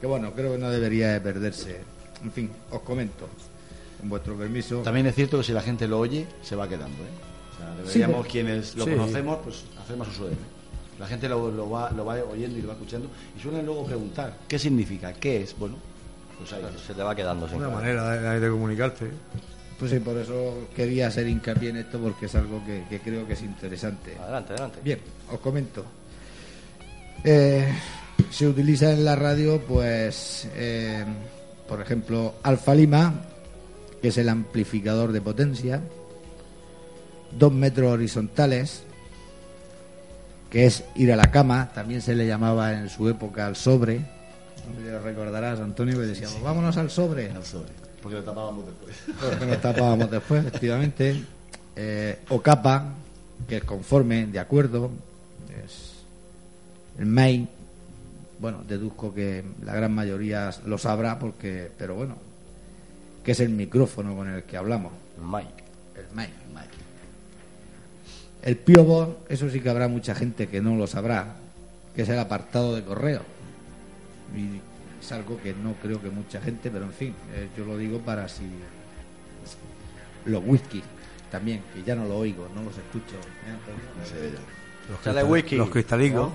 [0.00, 1.76] que bueno, creo que no debería de perderse.
[2.24, 3.28] En fin, os comento,
[4.00, 4.78] con vuestro permiso.
[4.82, 6.98] También es cierto que si la gente lo oye, se va quedando.
[7.04, 7.54] ¿eh?
[7.54, 8.90] O sea, deberíamos, Sí, quienes lo sí.
[8.92, 10.38] conocemos, pues hacer más uso de él.
[10.98, 13.84] La gente lo, lo va, lo va oyendo y lo va escuchando y suelen luego
[13.86, 15.12] preguntar, ¿qué significa?
[15.14, 15.56] ¿Qué es?
[15.58, 15.76] Bueno,
[16.38, 16.62] pues ahí.
[16.86, 17.72] Se te va quedando Una claro.
[17.72, 19.10] manera de, de comunicarte.
[19.78, 23.26] Pues sí, por eso quería hacer hincapié en esto porque es algo que, que creo
[23.26, 24.14] que es interesante.
[24.20, 24.78] Adelante, adelante.
[24.84, 24.98] Bien,
[25.32, 25.84] os comento.
[27.24, 27.66] Eh,
[28.30, 31.02] se utiliza en la radio, pues, eh,
[31.66, 33.22] por ejemplo, Alfa Lima,
[34.00, 35.80] que es el amplificador de potencia,
[37.38, 38.82] dos metros horizontales,
[40.50, 44.00] que es ir a la cama, también se le llamaba en su época al sobre.
[44.84, 47.30] Lo recordarás, Antonio, que decíamos, vámonos al sobre.
[47.30, 47.70] Al sobre,
[48.02, 48.96] porque lo tapábamos después.
[49.20, 51.24] Porque nos tapábamos después, efectivamente.
[51.76, 52.94] Eh, o capa,
[53.48, 54.90] que es conforme, de acuerdo.
[55.64, 56.04] Es
[56.98, 57.48] el main.
[58.38, 62.16] Bueno, deduzco que la gran mayoría lo sabrá, porque, pero bueno,
[63.24, 64.92] que es el micrófono con el que hablamos.
[65.20, 65.64] Mike.
[65.96, 66.30] El main.
[68.42, 71.36] El Pio Box, eso sí que habrá mucha gente que no lo sabrá,
[71.94, 73.20] que es el apartado de correo.
[74.34, 74.60] Y
[75.04, 77.98] es algo que no creo que mucha gente, pero en fin, eh, yo lo digo
[77.98, 78.44] para si
[80.24, 80.82] los whisky
[81.30, 83.16] también, que ya no lo oigo, no los escucho.
[83.16, 84.40] ¿eh, Antonio?
[84.90, 85.56] Los, whisky.
[85.56, 86.30] los cristalicos.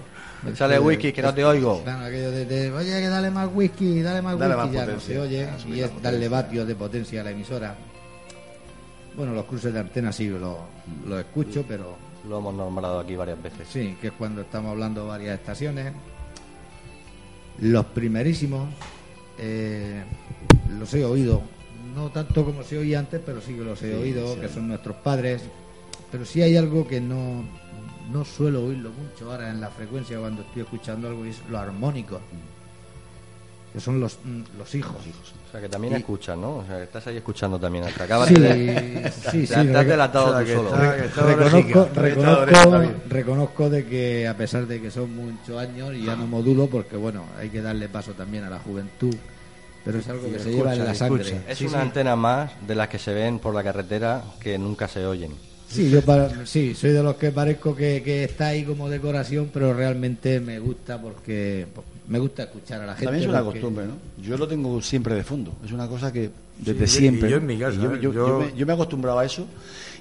[0.47, 1.81] Échale whisky, que no te oigo.
[1.83, 4.79] Claro, aquello de, de, oye, que dale más whisky, dale más Dale whisky, más ya
[4.81, 7.75] no potencia, se oye, y es darle vatios de potencia a la emisora.
[9.17, 10.59] Bueno, los cruces de antena sí lo,
[11.07, 11.95] lo escucho, pero
[12.29, 13.67] Lo hemos nombrado aquí varias veces.
[13.71, 15.93] Sí, que es cuando estamos hablando de varias estaciones.
[17.59, 18.67] Los primerísimos
[19.39, 20.03] eh,
[20.77, 21.41] los he oído,
[21.95, 24.41] no tanto como se oía antes, pero sí que los he Sí, oído, sí.
[24.41, 25.41] que son nuestros padres.
[26.11, 27.43] Pero sí hay algo que no,
[28.11, 31.57] no suelo oírlo mucho ahora en la frecuencia cuando estoy escuchando algo, y es lo
[31.57, 32.19] armónico,
[33.73, 34.95] que son los, mm, los hijos.
[34.95, 36.57] O sea, que también Y- escuchas, ¿no?
[36.57, 37.83] O sea, que estás ahí escuchando también.
[37.83, 39.11] Hasta acabas Sí, de...
[39.31, 40.71] sí, sí, te, has- delatado tú solo.
[41.25, 46.25] reconozco, reconozco, reconozco de que a pesar de que son muchos años y ya no
[46.27, 49.13] modulo porque bueno hay que darle paso también a la juventud
[49.83, 51.23] pero es algo que se escucha, lleva en la escucha.
[51.25, 51.81] sangre Es sí, una sí.
[51.87, 55.31] antena más de las que se ven por la carretera que nunca se oyen.
[55.75, 59.49] Sí, yo para- sí soy de los que parezco que, que está ahí como decoración
[59.53, 63.43] pero realmente me gusta porque pues, me gusta escuchar a la gente También es una
[63.43, 63.93] porque- costumbre, ¿no?
[64.23, 65.53] Yo lo tengo siempre de fondo.
[65.65, 67.27] Es una cosa que desde Sí, siempre.
[67.27, 67.99] y yo en mi casa, Yo, ¿eh?
[68.01, 69.45] yo- Yo- yo me, yo me he acostumbrado a eso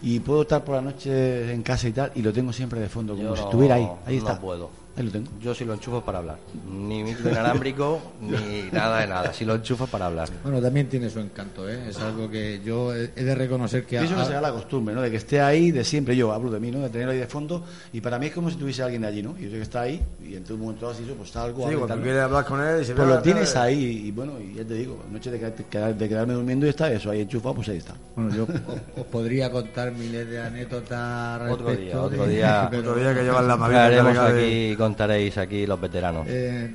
[0.03, 2.89] y puedo estar por la noche en casa y tal y lo tengo siempre de
[2.89, 3.89] fondo, como Yo si no- estuviera ahí.
[4.07, 4.41] Ahí no está.
[4.41, 4.71] puedo.
[4.97, 5.27] Ahí lo tengo.
[5.41, 6.37] Yo sí lo enchufo para hablar.
[6.71, 9.33] Ni micro inalámbrico, ni nada de nada.
[9.33, 10.29] Si lo enchufo para hablar.
[10.45, 11.89] Bueno, también tiene su encanto, ¿eh?
[11.89, 13.99] Es algo que yo he de reconocer que...
[13.99, 15.03] Pienso a- que será la costumbre, ¿no?
[15.03, 16.79] De que esté ahí de siempre, yo hablo de mí, ¿no?
[16.81, 19.35] De tenerlo ahí de fondo, y para mí es como si tuviese alguien allí, ¿no?
[19.37, 21.63] Y yo sé que está ahí, y en un momento así, pues está algo...
[21.69, 22.03] Sí, cuando tal, ¿no?
[22.05, 24.75] quieres hablar con él y se Pues lo tienes ahí, y bueno, y ya te
[24.75, 27.79] digo, noche de, quedarte- quedar- de quedarme durmiendo y está eso ahí enchufado, pues ahí
[27.79, 27.95] está.
[28.15, 32.69] Bueno, yo os, os podría contar miles de anécdotas Otro día, otro día.
[32.71, 36.27] pero- Otro día que llevan la aquí contaréis aquí los veteranos.
[36.29, 36.71] Eh,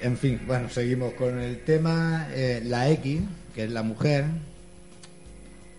[0.00, 2.26] en fin, bueno, seguimos con el tema.
[2.32, 3.20] Eh, la X,
[3.54, 4.24] que es la mujer.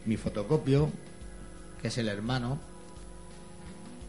[0.06, 0.90] Mi fotocopio,
[1.82, 2.58] que es el hermano.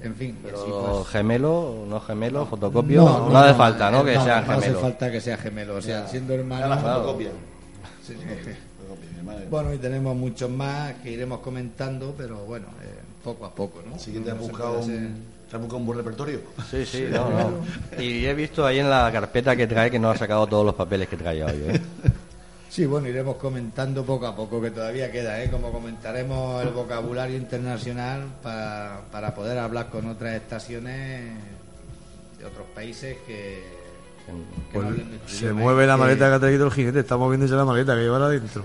[0.03, 4.03] En fin, Pero pues, gemelo, no gemelo, fotocopio, no, hace falta, ¿no?
[4.03, 4.83] Que no, sean no hace gemelos.
[4.83, 6.69] falta que sea gemelo, o sea, siendo hermano.
[6.69, 7.31] la fotocopia.
[8.07, 8.51] Sí, sí.
[9.51, 13.97] Bueno, y tenemos muchos más que iremos comentando, pero bueno, eh, poco a poco, ¿no?
[13.97, 16.41] Así que te has No se buscado un, has buscado un buen repertorio.
[16.71, 18.03] Sí, sí, no, no.
[18.03, 20.75] Y he visto ahí en la carpeta que trae que no ha sacado todos los
[20.75, 21.81] papeles que traía hoy, ¿eh?
[22.69, 25.51] Sí, bueno, iremos comentando poco a poco, que todavía queda, ¿eh?
[25.51, 31.33] Como comentaremos el vocabulario internacional pa- para poder hablar con otras estaciones
[32.39, 33.80] de otros países que,
[34.31, 37.17] que Pues no hablen nuestro se mueve la maleta que ha traído el jinete, está
[37.17, 38.65] moviéndose la maleta que lleva adentro.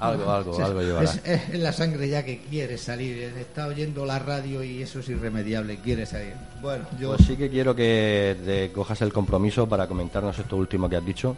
[0.00, 1.04] Algo, algo, algo llevará.
[1.04, 3.32] Es, es- es la sangre ya que quiere salir.
[3.38, 6.34] Está oyendo la radio y eso es irremediable, quiere salir.
[6.60, 10.88] Bueno, yo Pues sí que quiero que te cojas el compromiso para comentarnos esto último
[10.88, 11.36] que has dicho,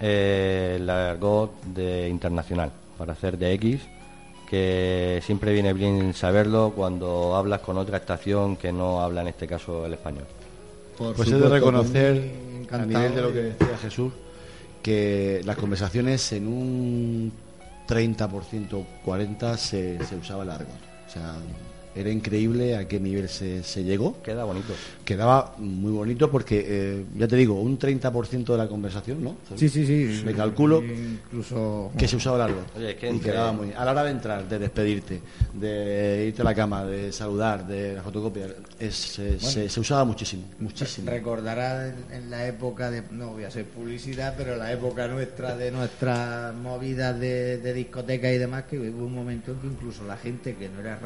[0.00, 3.80] eh, el argot de internacional, para hacer de X,
[4.50, 9.46] que siempre viene bien saberlo cuando hablas con otra estación que no habla en este
[9.46, 10.24] caso el español.
[10.98, 12.22] por Pues he de supuesto, reconocer, por
[12.52, 14.12] mí, a nivel de lo que de- decía Jesús,
[14.82, 17.32] que las conversaciones en un
[17.88, 20.42] 30%, 40% se, se usaba.
[20.44, 21.34] O sea,
[21.94, 24.20] era increíble a qué nivel se, se llegó.
[24.22, 24.72] Queda bonito.
[25.04, 29.36] Quedaba muy bonito porque, eh, ya te digo, un 30% de la conversación, ¿no?
[29.56, 30.22] Sí, sí, sí.
[30.24, 31.92] Me calculo Incluso.
[31.96, 32.76] que se usaba el argot.
[32.76, 35.20] Oye, es que y quedaba muy A la hora de entrar, de despedirte,
[35.52, 38.46] de irte a la cama, de saludar, de la fotocopia,
[38.78, 41.10] es- se, se- se usaba muchísimo, muchísimo.
[41.10, 45.56] Recordará en, en la época de, no voy a hacer publicidad, pero la época nuestra
[45.56, 50.04] de nuestras movidas de, de discoteca y demás, que hubo un momento en que incluso
[50.04, 50.98] la gente que no era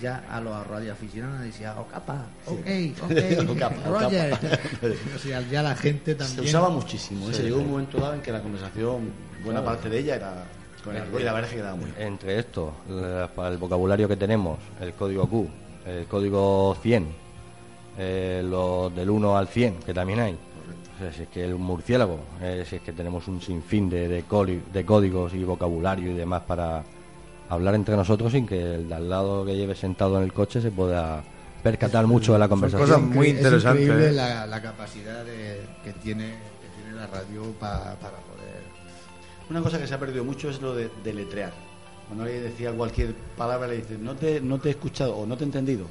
[0.00, 2.58] ya a los radioaficionados decía, oh capa, ok,
[3.02, 4.34] ok, Roger.
[5.16, 6.42] o sea, ya la gente también.
[6.44, 7.30] Se usaba muchísimo.
[7.30, 7.34] ¿eh?
[7.34, 9.10] Se llegó un momento dado en que la conversación,
[9.44, 10.44] buena parte de ella era
[10.82, 11.96] con el y la verdad es que quedaba muy bien.
[12.08, 15.48] Entre esto, la- para el vocabulario que tenemos, el código Q,
[15.86, 17.06] el código 100,
[17.98, 20.32] eh, los del 1 al 100, que también hay.
[20.96, 24.06] O sea, si es que el murciélago, eh, si es que tenemos un sinfín de,
[24.08, 26.84] de, coli- de códigos y vocabulario y demás para
[27.48, 30.60] hablar entre nosotros sin que el de al lado que lleve sentado en el coche
[30.60, 31.22] se pueda
[31.62, 32.88] percatar mucho de la conversación.
[32.88, 34.12] cosas muy Es interesante, increíble ¿eh?
[34.12, 36.30] la, la capacidad de- que, tiene,
[36.60, 38.62] que tiene la radio pa- para poder.
[39.50, 41.52] Una cosa que se ha perdido mucho es lo de deletrear.
[42.06, 45.36] Cuando alguien decía cualquier palabra, le dice, no te, no te he escuchado o no
[45.38, 45.86] te he entendido.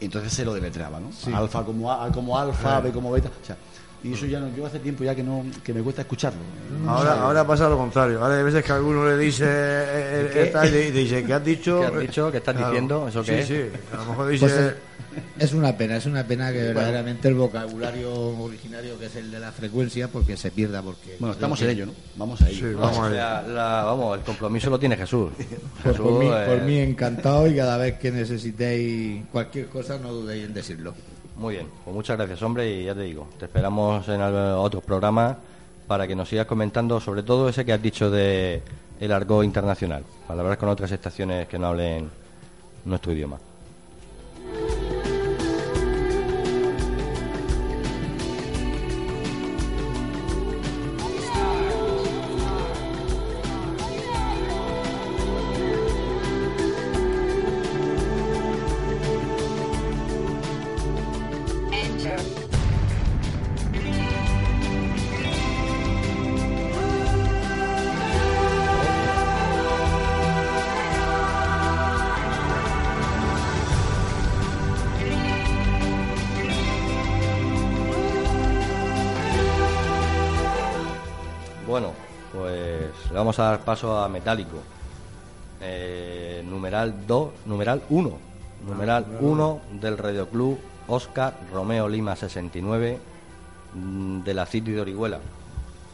[0.00, 1.10] Y entonces se lo deletreaba, ¿no?
[1.36, 3.28] Alfa como, a, como alfa, B como beta.
[3.42, 3.56] O sea,
[4.02, 6.40] y eso ya no, yo hace tiempo ya que no que me cuesta escucharlo.
[6.86, 8.22] Ahora, ahora pasa lo contrario.
[8.22, 10.46] Ahora hay veces que alguno le dice eh, eh, ¿Qué?
[10.46, 11.80] tal, y le dice, ¿qué has dicho?
[11.80, 12.30] ¿Qué has dicho?
[12.32, 13.08] ¿Qué estás diciendo?
[13.08, 13.46] ¿Eso sí, qué es?
[13.46, 14.46] Sí, a lo mejor dice...
[14.46, 14.74] Pues, eh,
[15.38, 19.40] es una pena, es una pena que verdaderamente el vocabulario originario que es el de
[19.40, 21.92] la frecuencia porque se pierda porque Bueno, estamos en ello, ¿no?
[22.16, 22.58] Vamos a ello.
[22.58, 25.30] Sí, No, vamos a la- el compromiso lo tiene Jesús.
[25.82, 30.12] Pues por, mí, eh, por mí encantado y cada vez que necesitéis cualquier cosa no
[30.12, 30.94] dudéis en decirlo.
[31.40, 35.38] Muy bien, pues muchas gracias, hombre, y ya te digo, te esperamos en otros programas
[35.86, 38.60] para que nos sigas comentando sobre todo ese que has dicho de
[39.00, 42.10] el argot internacional, palabras con otras estaciones que no hablen
[42.84, 43.38] nuestro idioma.
[83.44, 84.58] Dar paso a Metálico.
[85.60, 88.18] Eh, numeral 2, numeral 1.
[88.66, 90.58] Numeral 1 del Radio Club
[90.90, 92.98] Oscar Romeo Lima 69
[93.74, 95.20] mm, de la City de Orihuela.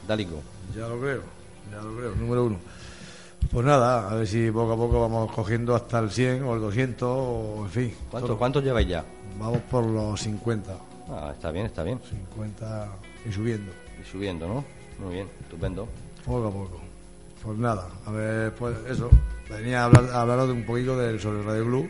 [0.07, 0.41] Dálico.
[0.75, 1.23] Ya lo creo,
[1.71, 2.59] ya lo creo, número uno.
[3.51, 6.61] Pues nada, a ver si poco a poco vamos cogiendo hasta el 100 o el
[6.61, 7.95] 200, o en fin.
[8.11, 8.39] ¿Cuántos, todo.
[8.39, 9.05] ¿Cuántos lleváis ya?
[9.39, 10.77] Vamos por los 50.
[11.09, 12.01] Ah, está bien, está bien.
[12.09, 12.89] 50
[13.29, 13.73] y subiendo.
[14.01, 14.65] Y subiendo, ¿no?
[14.99, 15.87] Muy bien, estupendo.
[16.25, 16.86] Poco a poco.
[17.47, 19.09] Pues nada, a ver, pues eso.
[19.49, 21.89] Venía a, hablar, hablaros de un poquito del, sobre Radio Club,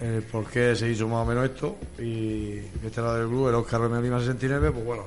[0.00, 1.76] el por qué se hizo más o menos esto.
[1.98, 5.06] Y este Radio Club, el Oscar Romeo Lima 69, pues bueno,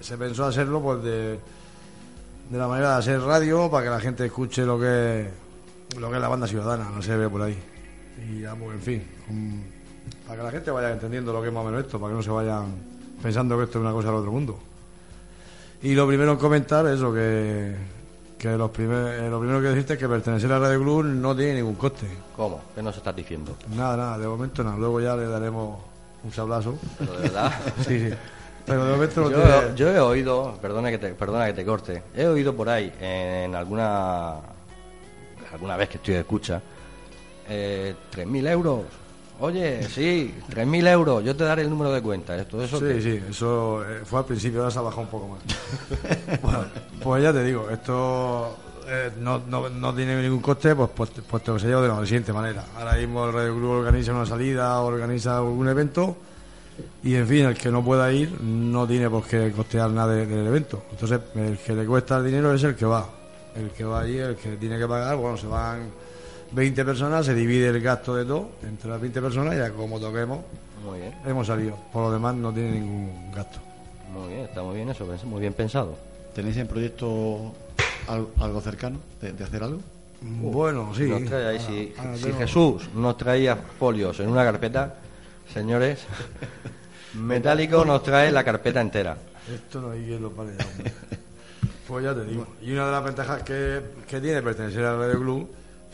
[0.00, 1.38] se, pensó hacerlo pues de,
[2.50, 5.28] de la manera de hacer radio para que la gente escuche lo que,
[5.96, 7.56] lo que es la banda ciudadana, no se ve por ahí.
[8.28, 9.02] Y ya, pues, en fin,
[10.26, 12.16] para que la gente vaya entendiendo lo que es más o menos esto, para que
[12.16, 12.64] no se vayan
[13.22, 14.58] pensando que esto es una cosa del otro mundo.
[15.82, 17.76] Y lo primero en comentar es lo que,
[18.38, 21.34] que los primer- eh, lo primero que decirte es que pertenecer a Radio Club no
[21.36, 22.06] tiene ningún coste.
[22.36, 22.60] ¿Cómo?
[22.74, 23.56] ¿Qué nos estás diciendo?
[23.74, 24.76] Nada, nada, de momento nada.
[24.76, 25.78] Luego ya le daremos
[26.22, 26.78] un sablazo.
[26.98, 27.52] Pero de verdad.
[27.86, 28.14] Sí, sí.
[28.64, 29.74] Pero de momento no Yo, tiene...
[29.76, 33.54] yo he oído, perdona que, te, perdona que te corte, he oído por ahí en
[33.54, 34.34] alguna
[35.50, 36.60] alguna vez que estoy de escucha,
[37.48, 38.80] eh, 3.000 euros.
[39.40, 42.36] Oye, sí, 3.000 euros, yo te daré el número de cuenta.
[42.36, 45.08] Esto, eso Sí, que- sí, eso eh, fue al principio, ahora se ha bajado un
[45.08, 45.40] poco más.
[46.42, 46.64] Bueno,
[47.02, 48.56] pues ya te digo, esto
[48.88, 52.00] eh, no, no, no tiene ningún coste, pues, pues puesto que se lleva de la
[52.04, 52.64] siguiente manera.
[52.76, 56.16] Ahora mismo el Radio Club organiza una salida, organiza un evento
[57.04, 60.26] y en fin, el que no pueda ir no tiene por qué costear nada de-
[60.26, 60.82] del evento.
[60.90, 63.08] Entonces, el que le cuesta el dinero es el que va.
[63.54, 65.90] El que va allí, el que tiene que pagar, bueno, se van
[66.52, 69.98] 20 personas, se divide el gasto de todo entre las 20 personas y ya como
[70.00, 70.40] toquemos,
[70.84, 71.76] Muy bien, hemos salido.
[71.92, 73.58] Por lo demás, no tiene ningún gasto.
[74.12, 75.96] muy bien, está muy bien eso, pens- muy bien pensado.
[76.34, 77.52] ¿Tenéis en proyecto
[78.06, 79.80] al- algo cercano de, de hacer algo?
[80.20, 81.04] Bueno, sí.
[81.04, 84.94] Nos trae ahí, si, Ahora si tengo- Jesús nos traía folios en una carpeta,
[85.52, 86.00] señores,
[87.14, 89.16] Metálico nos trae la carpeta entera.
[89.52, 90.66] Esto no hay quien lo pare ya.
[91.86, 92.46] Pues ya te digo.
[92.62, 95.48] Y una de las ventajas que, que tiene pertenecer al Radio Club,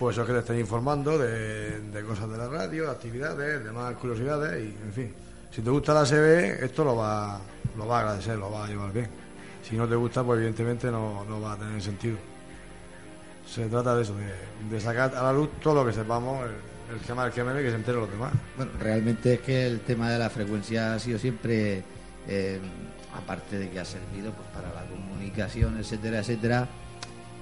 [0.05, 3.95] pues es que te están informando de, cosas de la radio, de actividades, de más
[3.95, 5.14] curiosidades y, en fin.
[5.51, 7.40] Si te gusta la CB, esto lo va,
[7.75, 9.09] lo va a agradecer, lo va a llevar bien.
[9.62, 12.19] Si no te gusta, pues evidentemente no, no va a tener sentido.
[13.47, 14.14] Se trata de eso,
[14.71, 17.43] de, sacar a la luz todo lo que sepamos, el, el que más, el que
[17.43, 18.33] menos y que se enteren los demás.
[18.59, 21.83] Bueno, realmente es que el tema de la frecuencia ha sido siempre,
[22.29, 22.61] eh,
[23.17, 26.69] aparte de que ha servido pues, para la comunicación, etcétera, etcétera,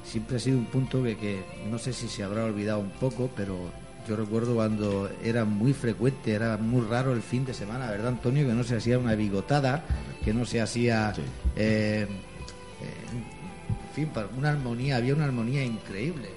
[0.05, 3.31] siempre ha sido un punto que, que no sé si se habrá olvidado un poco,
[3.37, 3.57] pero
[4.09, 8.47] yo recuerdo cuando era muy frecuente, era muy raro el fin de semana, ¿verdad, Antonio?
[8.47, 9.85] Que no se hacía una bigotada,
[10.25, 11.13] que no se hacía...
[11.57, 12.07] eh, eh,
[13.89, 16.31] en fin, para una armonía, había una armonía increíble.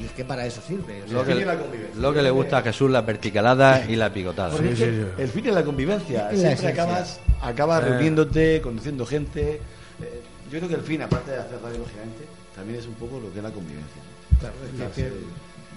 [0.00, 1.02] Y es que para eso sirve.
[1.02, 2.00] o sea, Lo que, la convivencia.
[2.00, 4.50] lo que le gusta a Jesús, la verticalada y la picotada.
[4.52, 5.06] Porque es sí, que sí.
[5.18, 6.30] el fin es la convivencia.
[6.30, 7.88] Es Siempre acabas, acabas Eh.
[7.88, 9.54] reuniéndote, conociendo gente.
[10.00, 12.24] Eh, yo creo que el fin, aparte de hacer radio, lógicamente,
[12.58, 14.02] también es un poco lo que es la convivencia.
[14.30, 14.38] ¿no?
[14.38, 14.54] claro,
[14.90, 15.12] es que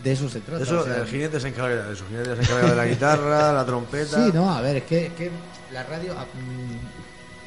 [0.03, 0.63] de eso se trata.
[0.63, 2.03] Eso, o sea, el jinete se encarga de eso.
[2.05, 4.23] El jinete se encarga de la guitarra, la trompeta.
[4.25, 5.29] Sí, no, a ver, es que, es que
[5.71, 6.13] la radio.
[6.17, 6.25] ah,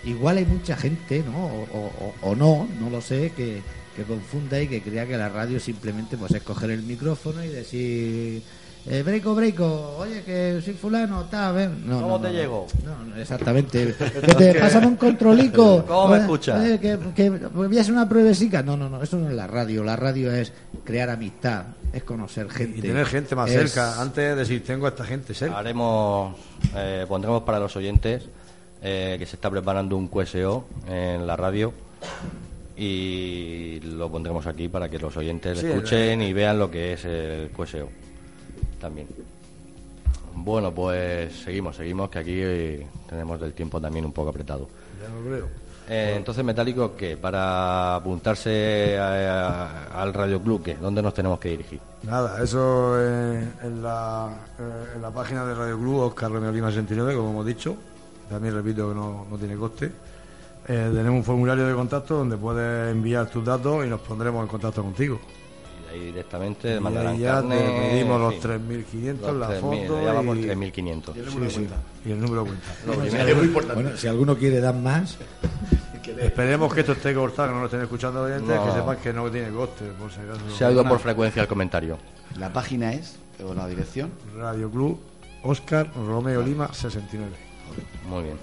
[0.05, 1.47] mm, igual hay mucha gente, ¿no?
[1.47, 1.93] O, o-
[2.23, 3.61] o- o no, no lo sé, que,
[3.97, 7.49] que confunda y que crea que la radio simplemente pues es coger el micrófono y
[7.49, 8.43] decir.
[8.87, 11.71] Eh, breco, breco, oye, que soy fulano, tal, a ver.
[11.71, 12.67] No, ¿Cómo no, te no, llego?
[12.85, 13.95] No, no, exactamente.
[13.99, 15.85] que te un controlico.
[15.89, 16.61] ¿Cómo me escuchas?
[16.61, 18.63] oye, que, que voy a hacer una pruebecica.
[18.63, 19.83] No, no, no, eso no es la radio.
[19.83, 20.53] La radio es
[20.85, 22.79] crear amistad, es conocer gente.
[22.79, 24.03] Y tener gente más es- cerca.
[24.03, 25.59] Antes de decir, tengo a esta gente cerca.
[25.59, 26.37] Haremos,
[26.77, 28.25] eh, pondremos para los oyentes
[28.83, 31.73] eh, que se está preparando un QSO en la radio
[32.77, 37.05] y lo pondremos aquí para que los oyentes Sí, escuchen y vean lo que es
[37.07, 37.89] el QSO
[38.85, 39.09] también.
[40.37, 42.41] Bueno, pues seguimos, seguimos, que aquí
[43.09, 44.69] tenemos del tiempo también un poco apretado.
[45.01, 45.47] Ya lo creo.
[45.89, 47.17] Eh, entonces, Metálico, ¿qué?
[47.17, 50.75] Para apuntarse a- a- al Radio Club, ¿qué?
[50.75, 51.79] ¿Dónde nos tenemos que dirigir?
[52.03, 56.69] Nada, eso eh, en, la, eh, en la página de Radio Club, Oscar Romeo Lima
[56.71, 57.77] 69, como hemos dicho.
[58.29, 59.93] También repito que no, no tiene coste.
[60.67, 64.83] Tenemos un formulario de contacto donde puedes enviar tus datos y nos pondremos en contacto
[64.83, 65.21] contigo.
[65.95, 68.43] Ahí directamente Y mandarán ahí ya carne, te pedimos los fin.
[68.43, 71.17] 3.500, Los la 3.000, foto ya vamos y, 3.500.
[71.17, 71.77] Y el Sí, sí, cuenta.
[72.05, 72.67] y el número de cuenta.
[72.87, 73.83] Lo Es primero- muy importante.
[73.83, 75.17] Bueno, si alguno quiere dar más,
[76.21, 78.67] Esperemos que esto esté cortado, que no lo estén escuchando oyentes, No.
[78.67, 80.41] que sepan que no tiene coste, por si acaso.
[80.57, 81.97] Se ha ido por frecuencia el comentario.
[82.39, 85.01] La página es, o la dirección, Radio Club,
[85.43, 87.33] Oscar Romeo Lima 69.
[88.09, 88.37] Muy bien.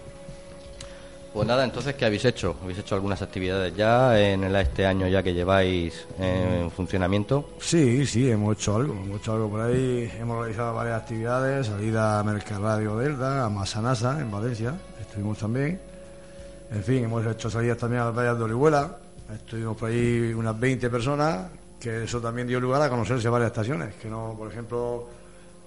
[1.34, 2.58] Pues nada, entonces, ¿qué habéis hecho?
[2.62, 7.52] ¿Habéis hecho algunas actividades ya en este año ya que lleváis en funcionamiento?
[7.62, 12.20] Sí, sí, hemos hecho algo, hemos hecho algo por ahí, hemos realizado varias actividades, salida
[12.20, 15.80] a Mercarradio Delta, a Masanasa, en Valencia, estuvimos también,
[16.70, 18.98] en fin, hemos hecho salidas también a las playas de Orihuela,
[19.34, 23.96] estuvimos por ahí unas 20 personas, que eso también dio lugar a conocerse varias estaciones,
[23.96, 25.08] que no, por ejemplo,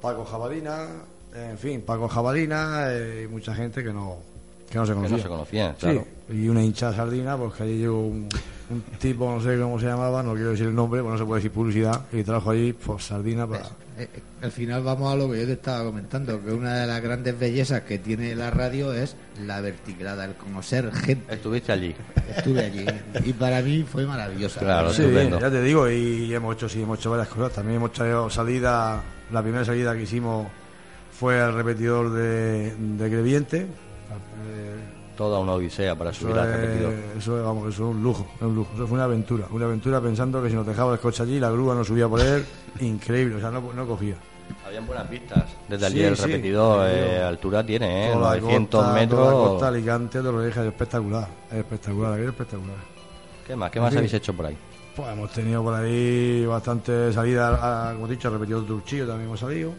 [0.03, 0.89] Paco Jabalina,
[1.35, 4.34] en fin, Paco Jabalina eh, y mucha gente que no,
[4.75, 5.17] que no se Que conocía.
[5.17, 6.07] no se conocían, Sí, claro.
[6.31, 8.29] y una hinchada sardina, pues que allí llegó un,
[8.71, 11.25] un tipo, no sé cómo se llamaba, no quiero decir el nombre, pues no se
[11.25, 13.65] puede decir publicidad, y trajo allí pues sardina para...
[13.97, 16.87] Eh, eh, al final vamos a lo que yo te estaba comentando, que una de
[16.89, 19.15] las grandes bellezas que tiene la radio es
[19.47, 21.33] la verticalada, el conocer gente.
[21.35, 21.95] Estuviste allí.
[22.37, 22.85] Estuve allí
[23.25, 24.59] y para mí fue maravillosa.
[24.61, 25.39] Claro, Sí, estupendo.
[25.41, 27.53] ya te digo, y hemos hecho, sí, hemos hecho varias cosas.
[27.53, 29.01] También hemos traído salida,
[29.33, 30.49] la primera salida que hicimos
[31.13, 33.67] fue al repetidor de, de Creviente.
[34.47, 34.77] Eh,
[35.17, 36.93] Toda una odisea para subir al repetidor.
[37.17, 38.71] eso vamos, eso es un lujo, es un lujo.
[38.75, 41.51] Eso fue una aventura, una aventura pensando que si nos dejaba el coche allí, la
[41.51, 42.45] grúa no subía por él,
[42.81, 44.17] increíble, o sea, no, no cogía.
[44.67, 45.45] Habían buenas vistas.
[45.69, 48.13] Desde allí Sí, el sí, repetidor, eh, altura tiene, ¿eh?
[48.13, 49.51] Toda la 900 costa, Toda la metros.
[49.51, 52.77] costa, Alicante, te lo dije, es espectacular, es espectacular, es espectacular.
[53.47, 53.71] ¿Qué más?
[53.71, 53.97] ¿Qué más Sí.
[53.99, 54.57] habéis hecho por ahí?
[54.97, 59.41] Pues hemos tenido por ahí bastante salidas, a- como he dicho, de Turchillo también hemos
[59.41, 59.73] salido.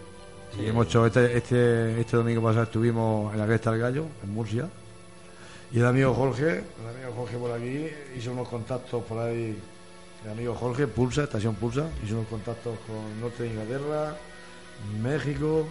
[0.60, 4.34] Y hemos hecho, este, este, este domingo pasado estuvimos en la Cresta del Gallo, en
[4.34, 4.70] Murcia.
[5.72, 7.88] Y el amigo Jorge, el amigo Jorge por aquí,
[8.18, 9.58] hizo unos contactos por ahí.
[10.24, 14.16] El amigo Jorge, Pulsa, estación Pulsa, hizo unos contactos con Norte de Inglaterra,
[15.04, 15.68] México,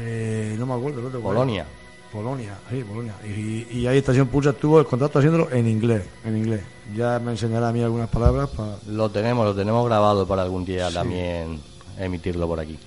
[0.00, 1.36] eh, no me acuerdo, el otro, ¿cuál?
[1.36, 1.66] Polonia.
[2.12, 3.14] Polonia, sí, Polonia.
[3.22, 6.62] Y, y ahí Estación Pulsa estuvo el contacto haciéndolo en inglés, en inglés.
[6.96, 8.76] Ya me enseñará a mí algunas palabras para...
[8.86, 11.60] Lo tenemos, lo tenemos grabado para algún día también
[11.98, 12.78] emitirlo por aquí.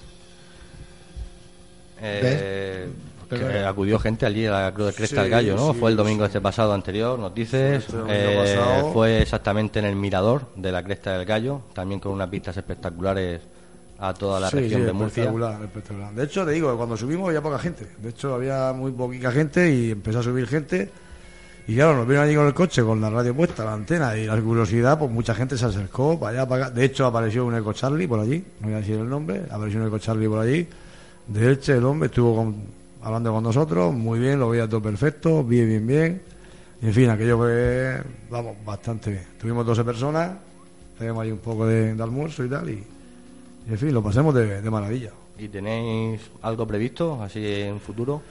[2.01, 2.87] Eh,
[3.29, 3.69] que Perdona.
[3.69, 5.71] acudió gente allí a la Cruz de Cresta Sí, del Gallo, ¿no?
[5.73, 6.27] sí, fue el domingo sí.
[6.27, 7.85] este pasado anterior, nos dices.
[7.85, 8.91] Este Eh, pasado.
[8.91, 13.41] fue exactamente en el mirador de la Cresta del Gallo, también con unas vistas espectaculares
[13.99, 15.23] a toda la región de Murcia.
[15.23, 16.13] espectacular, espectacular.
[16.13, 17.87] De hecho, te digo, cuando subimos había poca gente.
[17.99, 20.89] De hecho, había muy poquita gente y empezó a subir gente.
[21.67, 24.25] Y claro, nos vieron allí con el coche, con la radio puesta, la antena y
[24.25, 26.73] la curiosidad, pues mucha gente se acercó para allá, para acá.
[26.75, 29.79] De hecho, apareció un Eco Charlie por allí, no voy a decir el nombre, apareció
[29.79, 30.67] un Eco Charlie por allí.
[31.27, 32.55] De Elche, el hombre estuvo con-
[33.01, 36.21] hablando con nosotros, muy bien, lo veía todo perfecto, bien, bien, bien.
[36.81, 39.23] Y en fin, aquello fue, vamos, bastante bien.
[39.39, 40.31] Tuvimos 12 personas,
[40.97, 42.83] tenemos ahí un poco de, de almuerzo y tal, y,
[43.67, 45.11] y en fin, lo pasemos de, de maravilla.
[45.37, 48.21] ¿Y tenéis algo previsto así en futuro?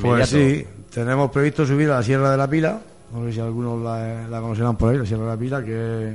[0.00, 2.80] Pues sí, tenemos previsto subir a la Sierra de la Pila,
[3.12, 6.14] no sé si algunos la, la conocerán por ahí, la Sierra de la Pila, que,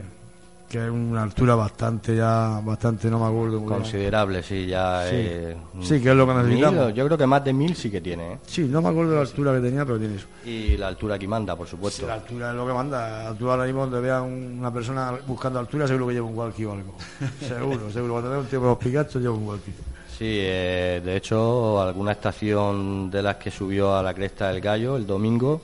[0.69, 3.63] que es una altura bastante ya, bastante, no me acuerdo.
[3.63, 5.03] Considerable, sí, ya.
[5.07, 5.15] Sí.
[5.15, 6.85] eh, Sí, que es lo que necesitamos.
[6.87, 8.37] mil, yo creo que más de mil sí que tiene, ¿eh?
[8.47, 10.25] Sí, no me acuerdo de la altura que tenía, pero tiene eso.
[10.45, 12.01] Y la altura que manda, por supuesto.
[12.01, 13.27] Sí, la altura es lo que manda.
[13.27, 16.65] Altura ahora mismo donde vea un- una persona buscando altura, seguro que lleva un walkie
[16.65, 16.95] o algo.
[17.39, 18.13] seguro, seguro.
[18.13, 19.73] Cuando vea un tío con los Pikachu, lleva un walkie.
[20.17, 24.95] Sí, eh, de hecho, alguna estación de las que subió a la cresta del gallo
[24.95, 25.59] el domingo,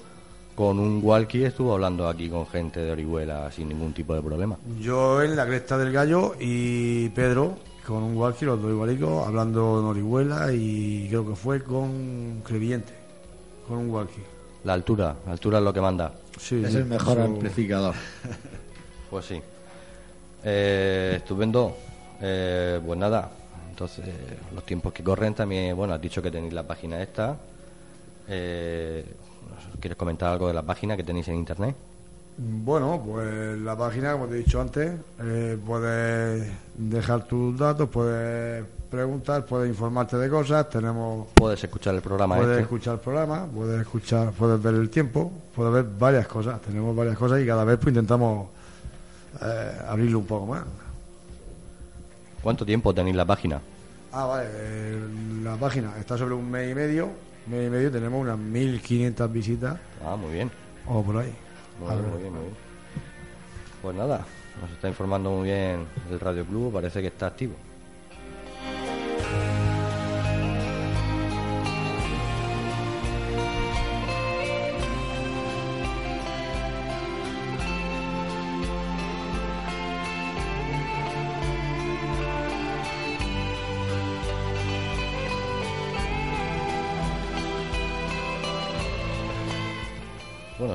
[0.59, 4.57] con un walkie estuvo hablando aquí con gente de Orihuela sin ningún tipo de problema.
[4.81, 9.79] Yo en la cresta del gallo y Pedro con un walkie, los dos igualicos, hablando
[9.79, 12.91] en Orihuela y creo que fue con Crevillente,
[13.69, 14.21] con un walkie.
[14.65, 16.11] La altura, la altura es lo que manda.
[16.37, 17.95] Sí, Es sí, el mejor amplificador.
[19.09, 19.41] Pues sí.
[20.43, 21.75] Eh, estupendo.
[22.21, 23.31] Eh, pues nada,
[23.69, 24.05] entonces
[24.53, 27.37] los tiempos que corren también, bueno, has dicho que tenéis la página esta.
[28.27, 29.05] Eh,
[29.79, 31.75] ¿Quieres comentar algo de la página que tenéis en internet?
[32.37, 38.63] Bueno, pues la página, como te he dicho antes, eh, puedes dejar tus datos, puedes
[38.89, 42.63] preguntar, puedes informarte de cosas, tenemos Puedes escuchar el programa puedes este.
[42.63, 47.17] escuchar el programa, puedes escuchar, puedes ver el tiempo, puedes ver varias cosas, tenemos varias
[47.17, 48.47] cosas y cada vez pues intentamos
[49.41, 50.63] eh, abrirlo un poco más.
[52.41, 53.59] ¿Cuánto tiempo tenéis la página?
[54.13, 54.99] Ah, vale, eh,
[55.43, 57.09] la página está sobre un mes y medio,
[57.47, 60.51] mes y medio tenemos unas 1500 visitas Ah, muy bien.
[60.87, 61.33] o por ahí.
[61.79, 62.53] Muy bien, muy bien, muy bien.
[63.81, 64.25] Pues nada,
[64.61, 67.53] nos está informando muy bien el Radio Club, parece que está activo.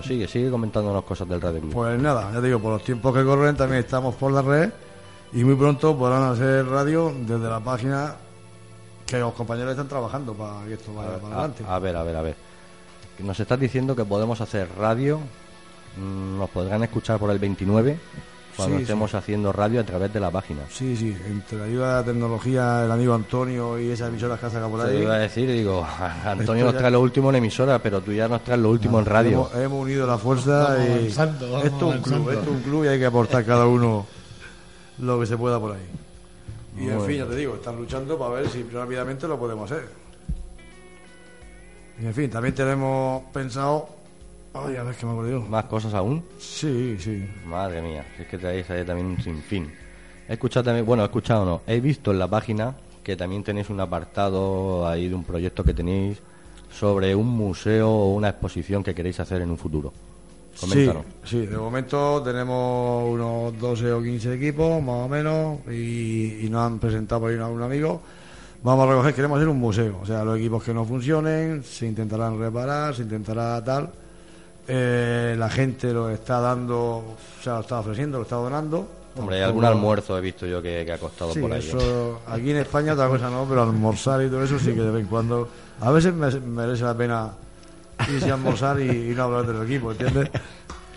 [0.04, 1.72] Sigue, sigue comentándonos cosas del Radio Club.
[1.72, 4.70] Pues nada, ya te digo, por los tiempos que corren también estamos por la red
[5.32, 8.14] y muy pronto podrán hacer radio desde la página
[9.06, 11.64] que los compañeros están trabajando para que esto vaya para adelante.
[11.66, 12.36] a ver, a ver, a ver.
[13.18, 15.18] Nos estás diciendo que podemos hacer radio,
[15.96, 17.98] mm, nos podrán escuchar por el 29
[18.56, 20.60] cuando Sí, estemos haciendo radio a través de la página.
[20.70, 24.46] Sí, sí, entre la ayuda de la tecnología, el amigo Antonio y esas emisoras que
[24.46, 25.02] ha sacado por Te ahí.
[25.02, 25.84] iba a decir, digo,
[26.24, 28.70] Antonio Esto nos ya- trae lo último en emisora, pero tú ya nos traes lo
[28.70, 29.32] último en radio.
[29.32, 32.48] Hemos, hemos unido la fuerza Vamos y avanzando, vamos esto es un club, esto es
[32.48, 34.06] un club y hay que aportar cada uno
[34.98, 35.82] lo que se pueda por ahí.
[36.78, 39.86] Y en fin, ya te digo, están luchando para ver si rápidamente lo podemos hacer.
[42.02, 43.88] Y en fin, también tenemos pensado.
[44.54, 45.40] Ay, a ver qué me acuerdo yo.
[45.40, 46.22] ¿Más cosas aún?
[46.38, 47.28] Sí, sí.
[47.44, 49.72] Madre mía, si es que tenéis ahí también un sinfín.
[50.28, 53.68] He escuchado también, bueno, he escuchado no, he visto en la página que también tenéis
[53.68, 56.18] un apartado ahí de un proyecto que tenéis
[56.72, 59.92] sobre un museo o una exposición que queréis hacer en un futuro.
[60.58, 61.04] Coméntanos.
[61.24, 66.60] sí, de momento tenemos unos 12 o 15 equipos, más o menos, y, y nos
[66.60, 68.00] han presentado por ahí algún amigo.
[68.62, 71.86] Vamos a recoger, queremos hacer un museo, o sea, los equipos que no funcionen, se
[71.86, 73.90] intentarán reparar, se intentará tal.
[74.66, 78.88] Eh, la gente lo está dando, o sea, lo está ofreciendo, lo está donando.
[79.16, 81.60] Hombre, hay algún almuerzo he visto yo que, que ha costado Sí, por ahí.
[81.62, 81.68] ¿eh?
[81.68, 84.90] eso, aquí en España otra cosa no, pero almorzar y todo eso sí que de
[84.90, 85.48] vez en cuando.
[85.80, 87.30] A veces me- merece la pena
[88.12, 90.30] irse a almorzar y, y no hablar del equipo, ¿entiendes?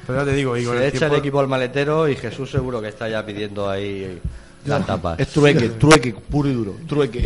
[0.07, 2.15] Pero ya te digo, y con Se el echa tiempo- el equipo al maletero y
[2.15, 4.19] Jesús seguro que está ya pidiendo ahí
[4.65, 5.19] las tapas.
[5.19, 7.19] Es trueque, trueque, puro y duro, trueque.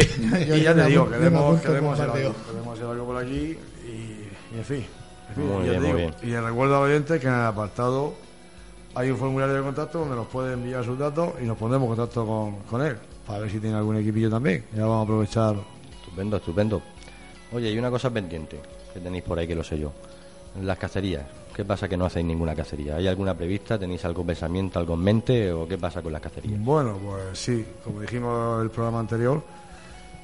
[0.58, 4.58] Y ya te digo, queremos, queremos, hacer algo, queremos hacer algo por aquí y, y
[4.58, 4.86] en fin.
[5.38, 5.98] Muy bien, te muy digo.
[5.98, 6.14] bien.
[6.24, 8.14] Y el recuerdo al oyente que en el apartado
[8.96, 11.96] hay un formulario de contacto donde nos puede enviar sus datos y nos pondremos en
[11.96, 14.66] contacto con, con él para ver si tiene algún equipillo también.
[14.76, 15.56] Ya vamos a aprovechar.
[16.02, 16.82] Estupendo, estupendo.
[17.54, 18.60] Oye, y una cosa pendiente
[18.94, 19.92] que tenéis por ahí que lo sé yo.
[20.62, 21.24] Las cacerías.
[21.56, 22.96] ¿Qué pasa que no hacéis ninguna cacería?
[22.98, 23.78] ¿Hay alguna prevista?
[23.78, 25.52] ¿Tenéis algún pensamiento, algo en mente?
[25.52, 26.60] ¿O qué pasa con las cacerías?
[26.62, 29.42] Bueno, pues sí, como dijimos en el programa anterior,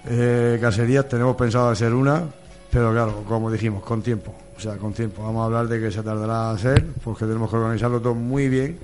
[0.05, 2.23] eh, caserías tenemos pensado hacer una,
[2.71, 4.33] pero claro, como dijimos, con tiempo.
[4.55, 5.23] O sea, con tiempo.
[5.23, 8.49] Vamos a hablar de que se tardará a hacer, porque tenemos que organizarlo todo muy
[8.49, 8.77] bien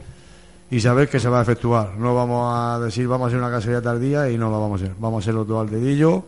[0.70, 1.96] y saber que se va a efectuar.
[1.98, 4.86] No vamos a decir vamos a hacer una cacería tardía y no lo vamos a
[4.86, 4.96] hacer.
[5.00, 6.24] Vamos a hacerlo todo al dedillo,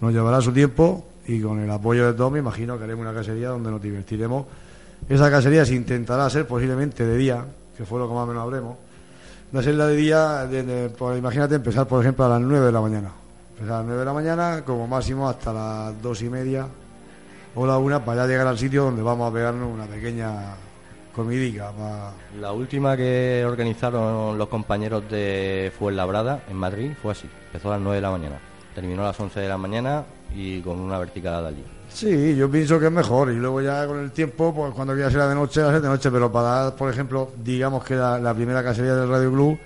[0.00, 3.48] nos llevará su tiempo y con el apoyo de me imagino que haremos una cacería
[3.50, 4.46] donde nos divertiremos.
[5.08, 7.44] Esa cacería se intentará hacer posiblemente de día,
[7.76, 8.76] que fue lo que más o menos hablemos
[9.52, 12.72] de hacerla de día, de- de- pues, imagínate empezar por ejemplo a las 9 de
[12.72, 13.10] la mañana.
[13.54, 16.66] Empezar a las 9 de la mañana, como máximo hasta las 2 y media
[17.58, 20.54] o la 1 para ya llegar al sitio donde vamos a pegarnos una pequeña
[21.14, 21.70] comidica.
[21.72, 27.28] pa- La última que organizaron los compañeros de Fuenlabrada en Madrid fue así.
[27.46, 28.36] Empezó a las 9 de la mañana.
[28.74, 30.04] Terminó a las 11 de la mañana
[30.34, 31.64] y con una verticalada allí.
[31.88, 35.10] Sí, yo pienso que es mejor y luego ya con el tiempo, pues cuando quiera
[35.10, 37.96] ser de noche, va a ser de noche, pero para dar, por ejemplo, digamos que
[37.96, 39.58] la, la primera cacería del Radio Club,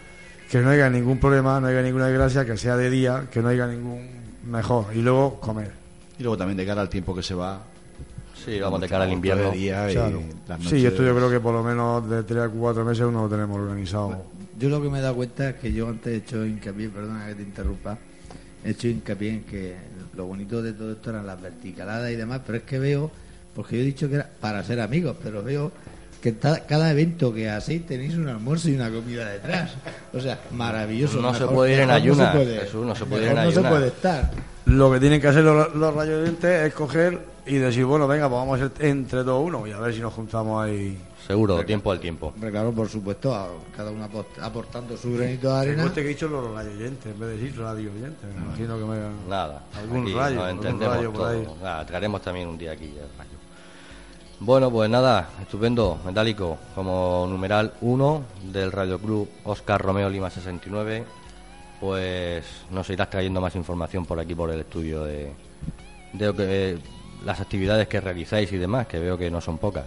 [0.49, 3.49] que no haya ningún problema, no haya ninguna desgracia, que sea de día, que no
[3.49, 4.09] haya ningún
[4.47, 5.73] mejor y luego comer.
[6.17, 7.61] Y luego también de cara al tiempo que se va.
[8.45, 9.51] Sí, vamos de cara al invierno.
[9.51, 10.23] de día y Claro.
[10.49, 13.23] las Sí, esto yo creo que por lo menos de 3 a 4 meses uno
[13.23, 14.25] lo tenemos organizado.
[14.59, 17.27] Yo lo que me he dado cuenta es que yo antes he hecho hincapié, perdona
[17.27, 17.99] que te interrumpa,
[18.65, 19.75] he hecho hincapié en que
[20.15, 23.11] lo bonito de todo esto eran las verticaladas y demás, pero es que veo,
[23.55, 25.73] porque yo he dicho que era para ser amigos, pero veo
[26.21, 29.73] que cada evento que hacéis tenéis un almuerzo y una comida detrás.
[30.13, 31.21] O sea, maravilloso.
[31.21, 33.35] No se puede ir en no ayunas, se puede- Jesús, no se puede ir en
[33.37, 33.73] no se ayunas.
[33.73, 34.31] puede estar.
[34.73, 38.39] Lo que tienen que hacer los, los radioyentes es coger y decir, bueno, venga, pues
[38.41, 40.99] vamos a ser entre todos uno y a ver si nos juntamos ahí.
[41.27, 42.29] Seguro, tiempo al tiempo.
[42.29, 45.83] Hombre, claro, por supuesto, a- cada uno aport- aportando su granito de Me arena.
[45.85, 48.35] gusta que he dicho los radioyentes en vez de decir radioyentes.
[48.35, 48.97] Me imagino que me
[49.29, 49.63] Nada.
[49.77, 51.49] Algún aquí rayo, nos algún entendemos rayo por ahí.
[51.63, 53.31] Nada, traeremos también un día aquí el rayo.
[54.41, 61.05] Bueno, pues nada, estupendo, metálico, como numeral 1 del Radio Club Oscar Romeo Lima 69,
[61.83, 65.33] pues nos irás trayendo más información por aquí por el estudio de,
[66.13, 66.79] de lo que-
[67.25, 69.87] las actividades que realizáis y demás, que veo que no son pocas.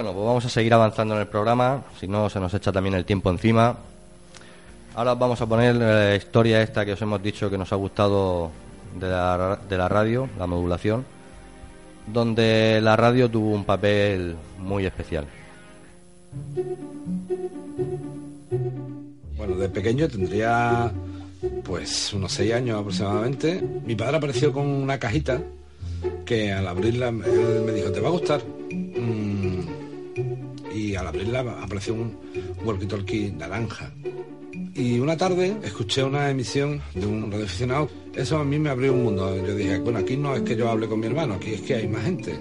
[0.00, 2.94] Bueno, pues vamos a seguir avanzando en el programa, si no se nos echa también
[2.94, 3.76] el tiempo encima.
[4.94, 7.76] Ahora os vamos a poner la historia esta que os hemos dicho que nos ha
[7.76, 8.50] gustado
[8.98, 11.04] de la, de la radio, la modulación,
[12.06, 15.26] donde la radio tuvo un papel muy especial.
[19.36, 20.90] Bueno, de pequeño tendría
[21.62, 23.62] pues unos seis años aproximadamente.
[23.84, 25.42] Mi padre apareció con una cajita
[26.24, 28.59] que al abrirla me dijo, ¿te va a gustar?
[31.10, 32.16] Abrirla apareció un
[32.64, 33.92] walkie-talkie naranja.
[34.74, 37.88] Y una tarde escuché una emisión de un radioaficionado.
[38.14, 39.36] Eso a mí me abrió un mundo.
[39.44, 41.74] Yo dije, bueno, aquí no es que yo hable con mi hermano, aquí es que
[41.74, 42.38] hay más gente.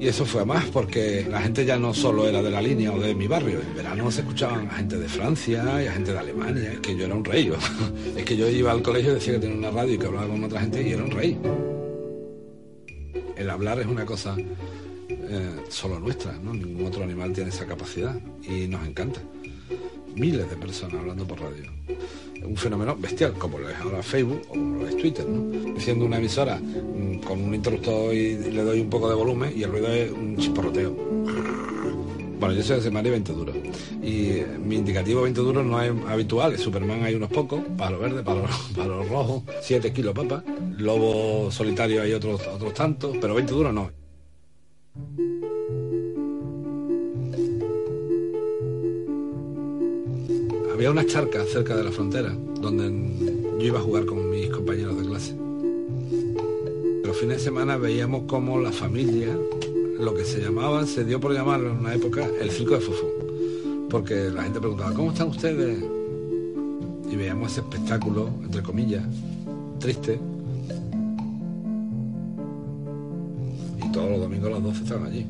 [0.00, 2.98] Y eso fue más porque la gente ya no solo era de la línea o
[2.98, 3.60] de mi barrio.
[3.60, 6.72] En verano se escuchaban a gente de Francia y a gente de Alemania.
[6.72, 7.52] Es que yo era un rey.
[8.16, 10.26] es que yo iba al colegio y decía que tenía una radio y que hablaba
[10.26, 11.38] con otra gente y era un rey.
[13.36, 14.36] El hablar es una cosa
[15.32, 16.52] eh, solo nuestra, ¿no?
[16.52, 19.20] Ningún otro animal tiene esa capacidad y nos encanta.
[20.14, 21.70] Miles de personas hablando por radio
[22.44, 26.04] un fenómeno bestial, como lo es ahora Facebook o como lo es Twitter, ¿no?
[26.04, 29.70] Una emisora mm, con un interruptor y le doy un poco de volumen y el
[29.70, 30.92] ruido es un chisporroteo.
[32.40, 33.56] Bueno, yo soy de Semana y 20 duros.
[34.02, 36.52] Y mi indicativo 20 duros no es habitual.
[36.52, 40.42] En Superman hay unos pocos, palo verde, palo, palo rojo, 7 kilos papa.
[40.76, 44.01] Lobo solitario hay otros, otros tantos, pero 20 duros no.
[50.72, 52.90] Había una charca cerca de la frontera donde
[53.58, 55.36] yo iba a jugar con mis compañeros de clase.
[57.04, 59.36] Los fines de semana veíamos cómo la familia,
[60.00, 63.06] lo que se llamaba, se dio por llamarlo en una época el circo de Fofo.
[63.90, 65.84] Porque la gente preguntaba, ¿cómo están ustedes?
[67.10, 69.04] Y veíamos ese espectáculo, entre comillas,
[69.78, 70.18] triste.
[73.84, 75.26] Y todos los domingos a las 12 estaban allí.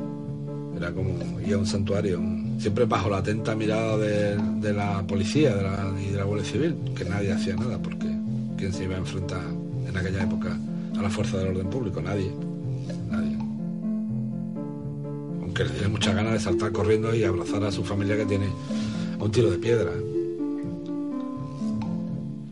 [0.76, 2.20] Era como ir a un santuario,
[2.58, 6.76] siempre bajo la atenta mirada de, la policía de la, y de la Guardia Civil,
[6.96, 8.06] que nadie hacía nada, porque
[8.56, 9.42] ¿quién se iba a enfrentar
[9.86, 10.56] en aquella época
[10.96, 12.00] a la fuerza del orden público?
[12.00, 12.30] Nadie,
[13.10, 13.36] nadie.
[15.42, 18.46] Aunque le tiene muchas ganas de saltar corriendo y abrazar a su familia que tiene
[19.18, 19.90] un tiro de piedra.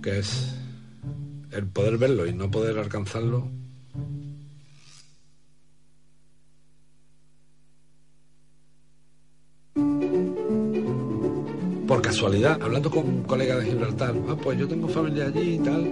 [0.03, 0.55] Que es
[1.51, 3.60] el poder verlo y no poder alcanzarlo
[12.27, 15.91] hablando con un colega de Gibraltar, ah, pues yo tengo familia allí y tal,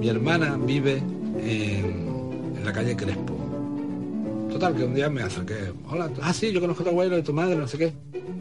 [0.00, 1.02] mi hermana vive
[1.42, 3.36] en, la calle Crespo.
[4.50, 7.22] Total, que un día me acerqué, hola, ah, sí, yo conozco a tu abuelo y
[7.22, 7.92] tu madre, no sé qué.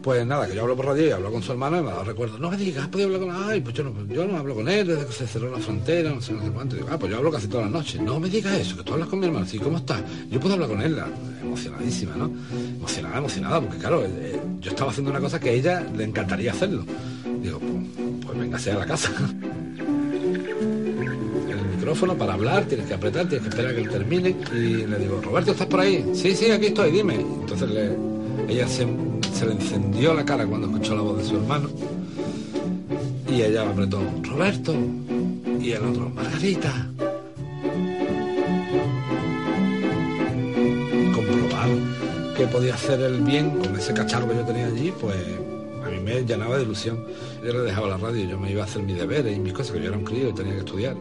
[0.02, 2.04] Pues nada, que yo hablo por radio y hablo con su hermano y me da
[2.04, 3.44] recuerdo, no me digas, ¿has podido hablar con él?
[3.50, 6.12] Ay, pues yo no, yo no hablo con él desde que se cerró la frontera,
[6.12, 6.78] no sé, no sé cuánto.
[6.90, 8.02] ah, pues yo hablo casi todas las noches.
[8.02, 10.02] No me digas eso, que tú hablas con mi hermano, sí, ¿cómo estás?
[10.30, 10.98] Yo puedo hablar con él,
[11.42, 12.32] emocionadísima, ¿no?
[12.78, 16.06] Emocionada, emocionada, porque claro, eh, eh, yo estaba haciendo una cosa que a ella le
[16.06, 16.86] encantaría hacerlo.
[17.46, 17.72] Digo, pues,
[18.26, 19.12] pues véngase a la casa.
[21.48, 24.36] El micrófono para hablar, tienes que apretar, tienes que esperar a que él termine.
[24.52, 26.04] Y le digo, Roberto, ¿estás por ahí?
[26.16, 27.14] Sí, sí, aquí estoy, dime.
[27.14, 27.70] Entonces
[28.50, 31.70] ella se, le encendió la cara cuando escuchó la voz de su hermano.
[33.32, 34.74] Y ella apretó, Roberto.
[35.62, 36.90] Y el otro, Margarita.
[41.14, 41.70] Comprobar
[42.36, 45.16] que podía hacer el bien con ese cacharro que yo tenía allí, pues
[46.06, 47.04] me llenaba de ilusión.
[47.44, 49.74] Yo le dejaba la radio, yo me iba a hacer mis deberes y mis cosas,
[49.74, 50.96] que yo era un crío y tenía que estudiar.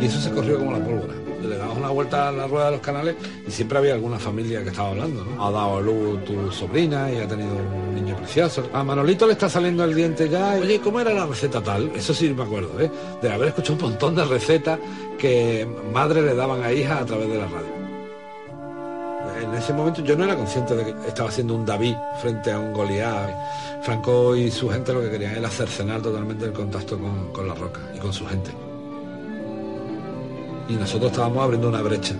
[0.00, 1.14] Y eso se corrió como la pólvora.
[1.42, 4.62] Le dabas una vuelta a la rueda de los canales y siempre había alguna familia
[4.62, 5.44] que estaba hablando, ¿no?
[5.44, 8.70] Ha dado a luz tu sobrina y ha tenido un niño precioso.
[8.72, 10.54] A Manolito le está saliendo el diente ya.
[10.54, 11.90] Oye, ¿cómo era la receta tal?
[11.94, 12.90] Eso sí me acuerdo, ¿eh?
[13.20, 14.78] De haber escuchado un montón de recetas
[15.18, 17.83] que madres le daban a hijas a través de la radio
[19.64, 22.74] ese momento yo no era consciente de que estaba haciendo un David frente a un
[22.74, 23.30] Goliat.
[23.80, 27.54] Franco y su gente lo que querían era cercenar totalmente el contacto con, con la
[27.54, 28.50] roca y con su gente.
[30.68, 32.14] Y nosotros estábamos abriendo una brecha.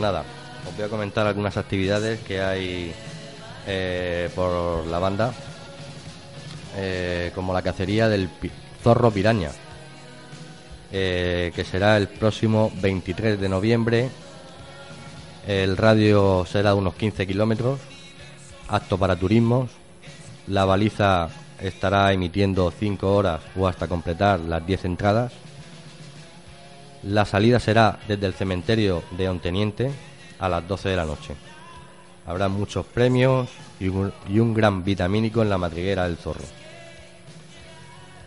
[0.00, 0.24] Nada,
[0.66, 2.92] os voy a comentar algunas actividades que hay
[3.66, 5.32] eh, por la banda,
[6.76, 8.28] eh, como la cacería del
[8.82, 9.50] zorro piraña,
[10.90, 14.10] eh, que será el próximo 23 de noviembre.
[15.46, 17.80] El radio será de unos 15 kilómetros,
[18.68, 19.70] apto para turismos.
[20.46, 21.28] La baliza
[21.60, 25.32] estará emitiendo 5 horas o hasta completar las 10 entradas.
[27.02, 29.90] La salida será desde el cementerio de Onteniente
[30.38, 31.34] a las 12 de la noche.
[32.26, 33.48] Habrá muchos premios
[33.78, 36.44] y un, gran vitamínico en la madriguera del zorro.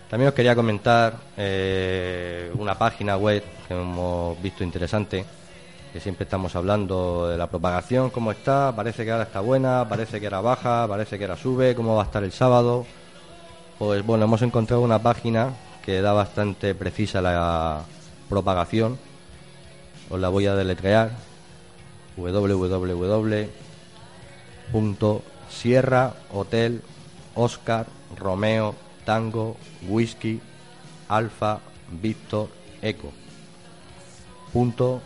[0.09, 5.23] También os quería comentar eh, una página web que hemos visto interesante,
[5.91, 10.19] que siempre estamos hablando de la propagación, cómo está, parece que ahora está buena, parece
[10.19, 12.85] que era baja, parece que era sube, cómo va a estar el sábado.
[13.77, 15.53] Pues bueno, hemos encontrado una página
[15.85, 17.83] que da bastante precisa la
[18.33, 18.97] propagación.
[20.09, 21.11] Os la voy a deletrear.
[22.17, 23.33] www.sierra
[26.31, 26.81] Hotel
[27.35, 27.85] Oscar
[28.17, 28.73] Romeo
[29.05, 29.55] Tango
[29.87, 30.41] Whisky
[31.09, 31.59] Alfa
[32.01, 32.49] Víctor
[32.81, 33.11] Eco.
[34.51, 35.01] Punto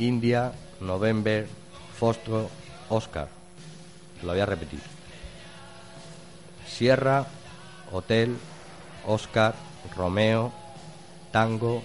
[0.00, 1.46] India November
[1.96, 2.50] Fostro
[2.88, 3.28] Oscar.
[4.22, 4.80] Lo voy a repetir.
[6.66, 7.24] Sierra
[7.92, 8.36] Hotel
[9.06, 9.54] Oscar
[9.96, 10.52] Romeo
[11.30, 11.84] Tango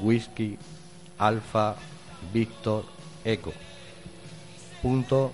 [0.00, 0.58] Whisky
[1.18, 1.76] Alfa
[2.32, 2.84] Víctor
[3.24, 3.52] Eco.
[4.80, 5.32] Punto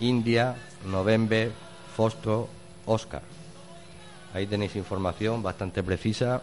[0.00, 0.54] India
[0.86, 1.50] November
[1.96, 2.48] Fostro
[2.86, 3.22] Oscar.
[4.34, 6.42] Ahí tenéis información bastante precisa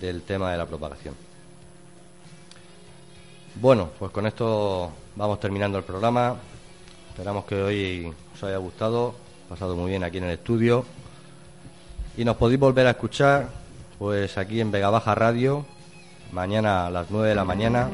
[0.00, 1.14] del tema de la propagación.
[3.56, 6.36] Bueno, pues con esto vamos terminando el programa.
[7.10, 9.14] Esperamos que hoy os haya gustado,
[9.48, 10.84] pasado muy bien aquí en el estudio.
[12.16, 13.48] Y nos podéis volver a escuchar
[13.98, 15.66] pues aquí en Vega Baja Radio,
[16.32, 17.88] mañana a las 9 de la mañana,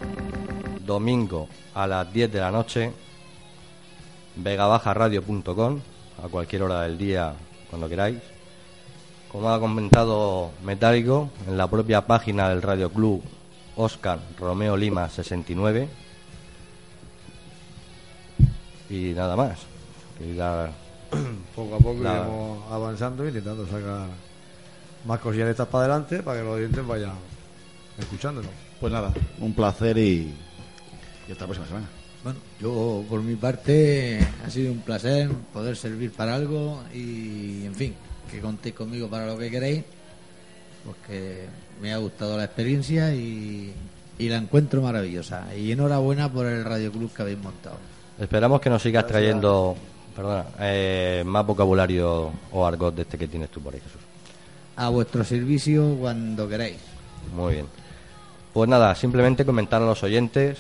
[0.84, 2.92] domingo a las 10 de la noche,
[4.36, 5.80] vegabajaradio.com,
[6.24, 7.34] a cualquier hora del día,
[7.70, 8.18] cuando queráis.
[9.30, 13.22] Como ha comentado Metálico, en la propia página del Radio Club
[13.76, 15.88] Oscar Romeo Lima 69.
[18.90, 19.58] Y nada más.
[20.20, 20.70] Y la-
[21.54, 24.06] Poco a poco La- iremos avanzando intentando sacar
[25.04, 27.12] más cosillas de estas para adelante para que los oyentes vayan
[27.98, 28.50] escuchándonos.
[28.80, 30.32] Pues nada, un placer y,
[31.28, 31.88] y hasta la próxima semana.
[32.24, 37.74] Bueno, yo por mi parte ha sido un placer poder servir para algo y, en
[37.74, 37.94] fin,
[38.30, 39.84] que contéis conmigo para lo que queréis,
[40.84, 41.46] porque
[41.80, 43.72] me ha gustado la experiencia y,
[44.18, 45.54] y la encuentro maravillosa.
[45.54, 47.76] Y enhorabuena por el Radio Club que habéis montado.
[48.18, 49.76] Esperamos que nos sigas trayendo
[50.18, 54.00] perdona, eh, más vocabulario o argot de este que tienes tú por ahí, Jesús.
[54.74, 56.78] A vuestro servicio cuando queráis.
[57.32, 57.66] Muy bien.
[58.52, 60.58] Pues nada, simplemente comentar a los oyentes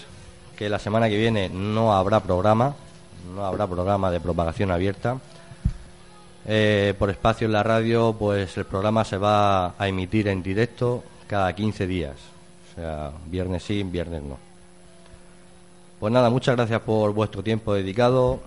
[0.56, 2.74] que la semana que viene no habrá programa,
[3.34, 5.18] no habrá programa de propagación abierta.
[6.46, 11.02] Eh, por espacio en la radio, pues el programa se va a emitir en directo
[11.26, 12.16] cada 15 días.
[12.72, 14.38] O sea, viernes sí, viernes no.
[16.00, 18.40] Pues nada, muchas gracias por vuestro tiempo dedicado.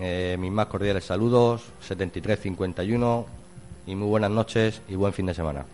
[0.00, 3.26] Eh, mis más cordiales saludos, 7351
[3.86, 5.64] y muy buenas noches y buen fin de semana.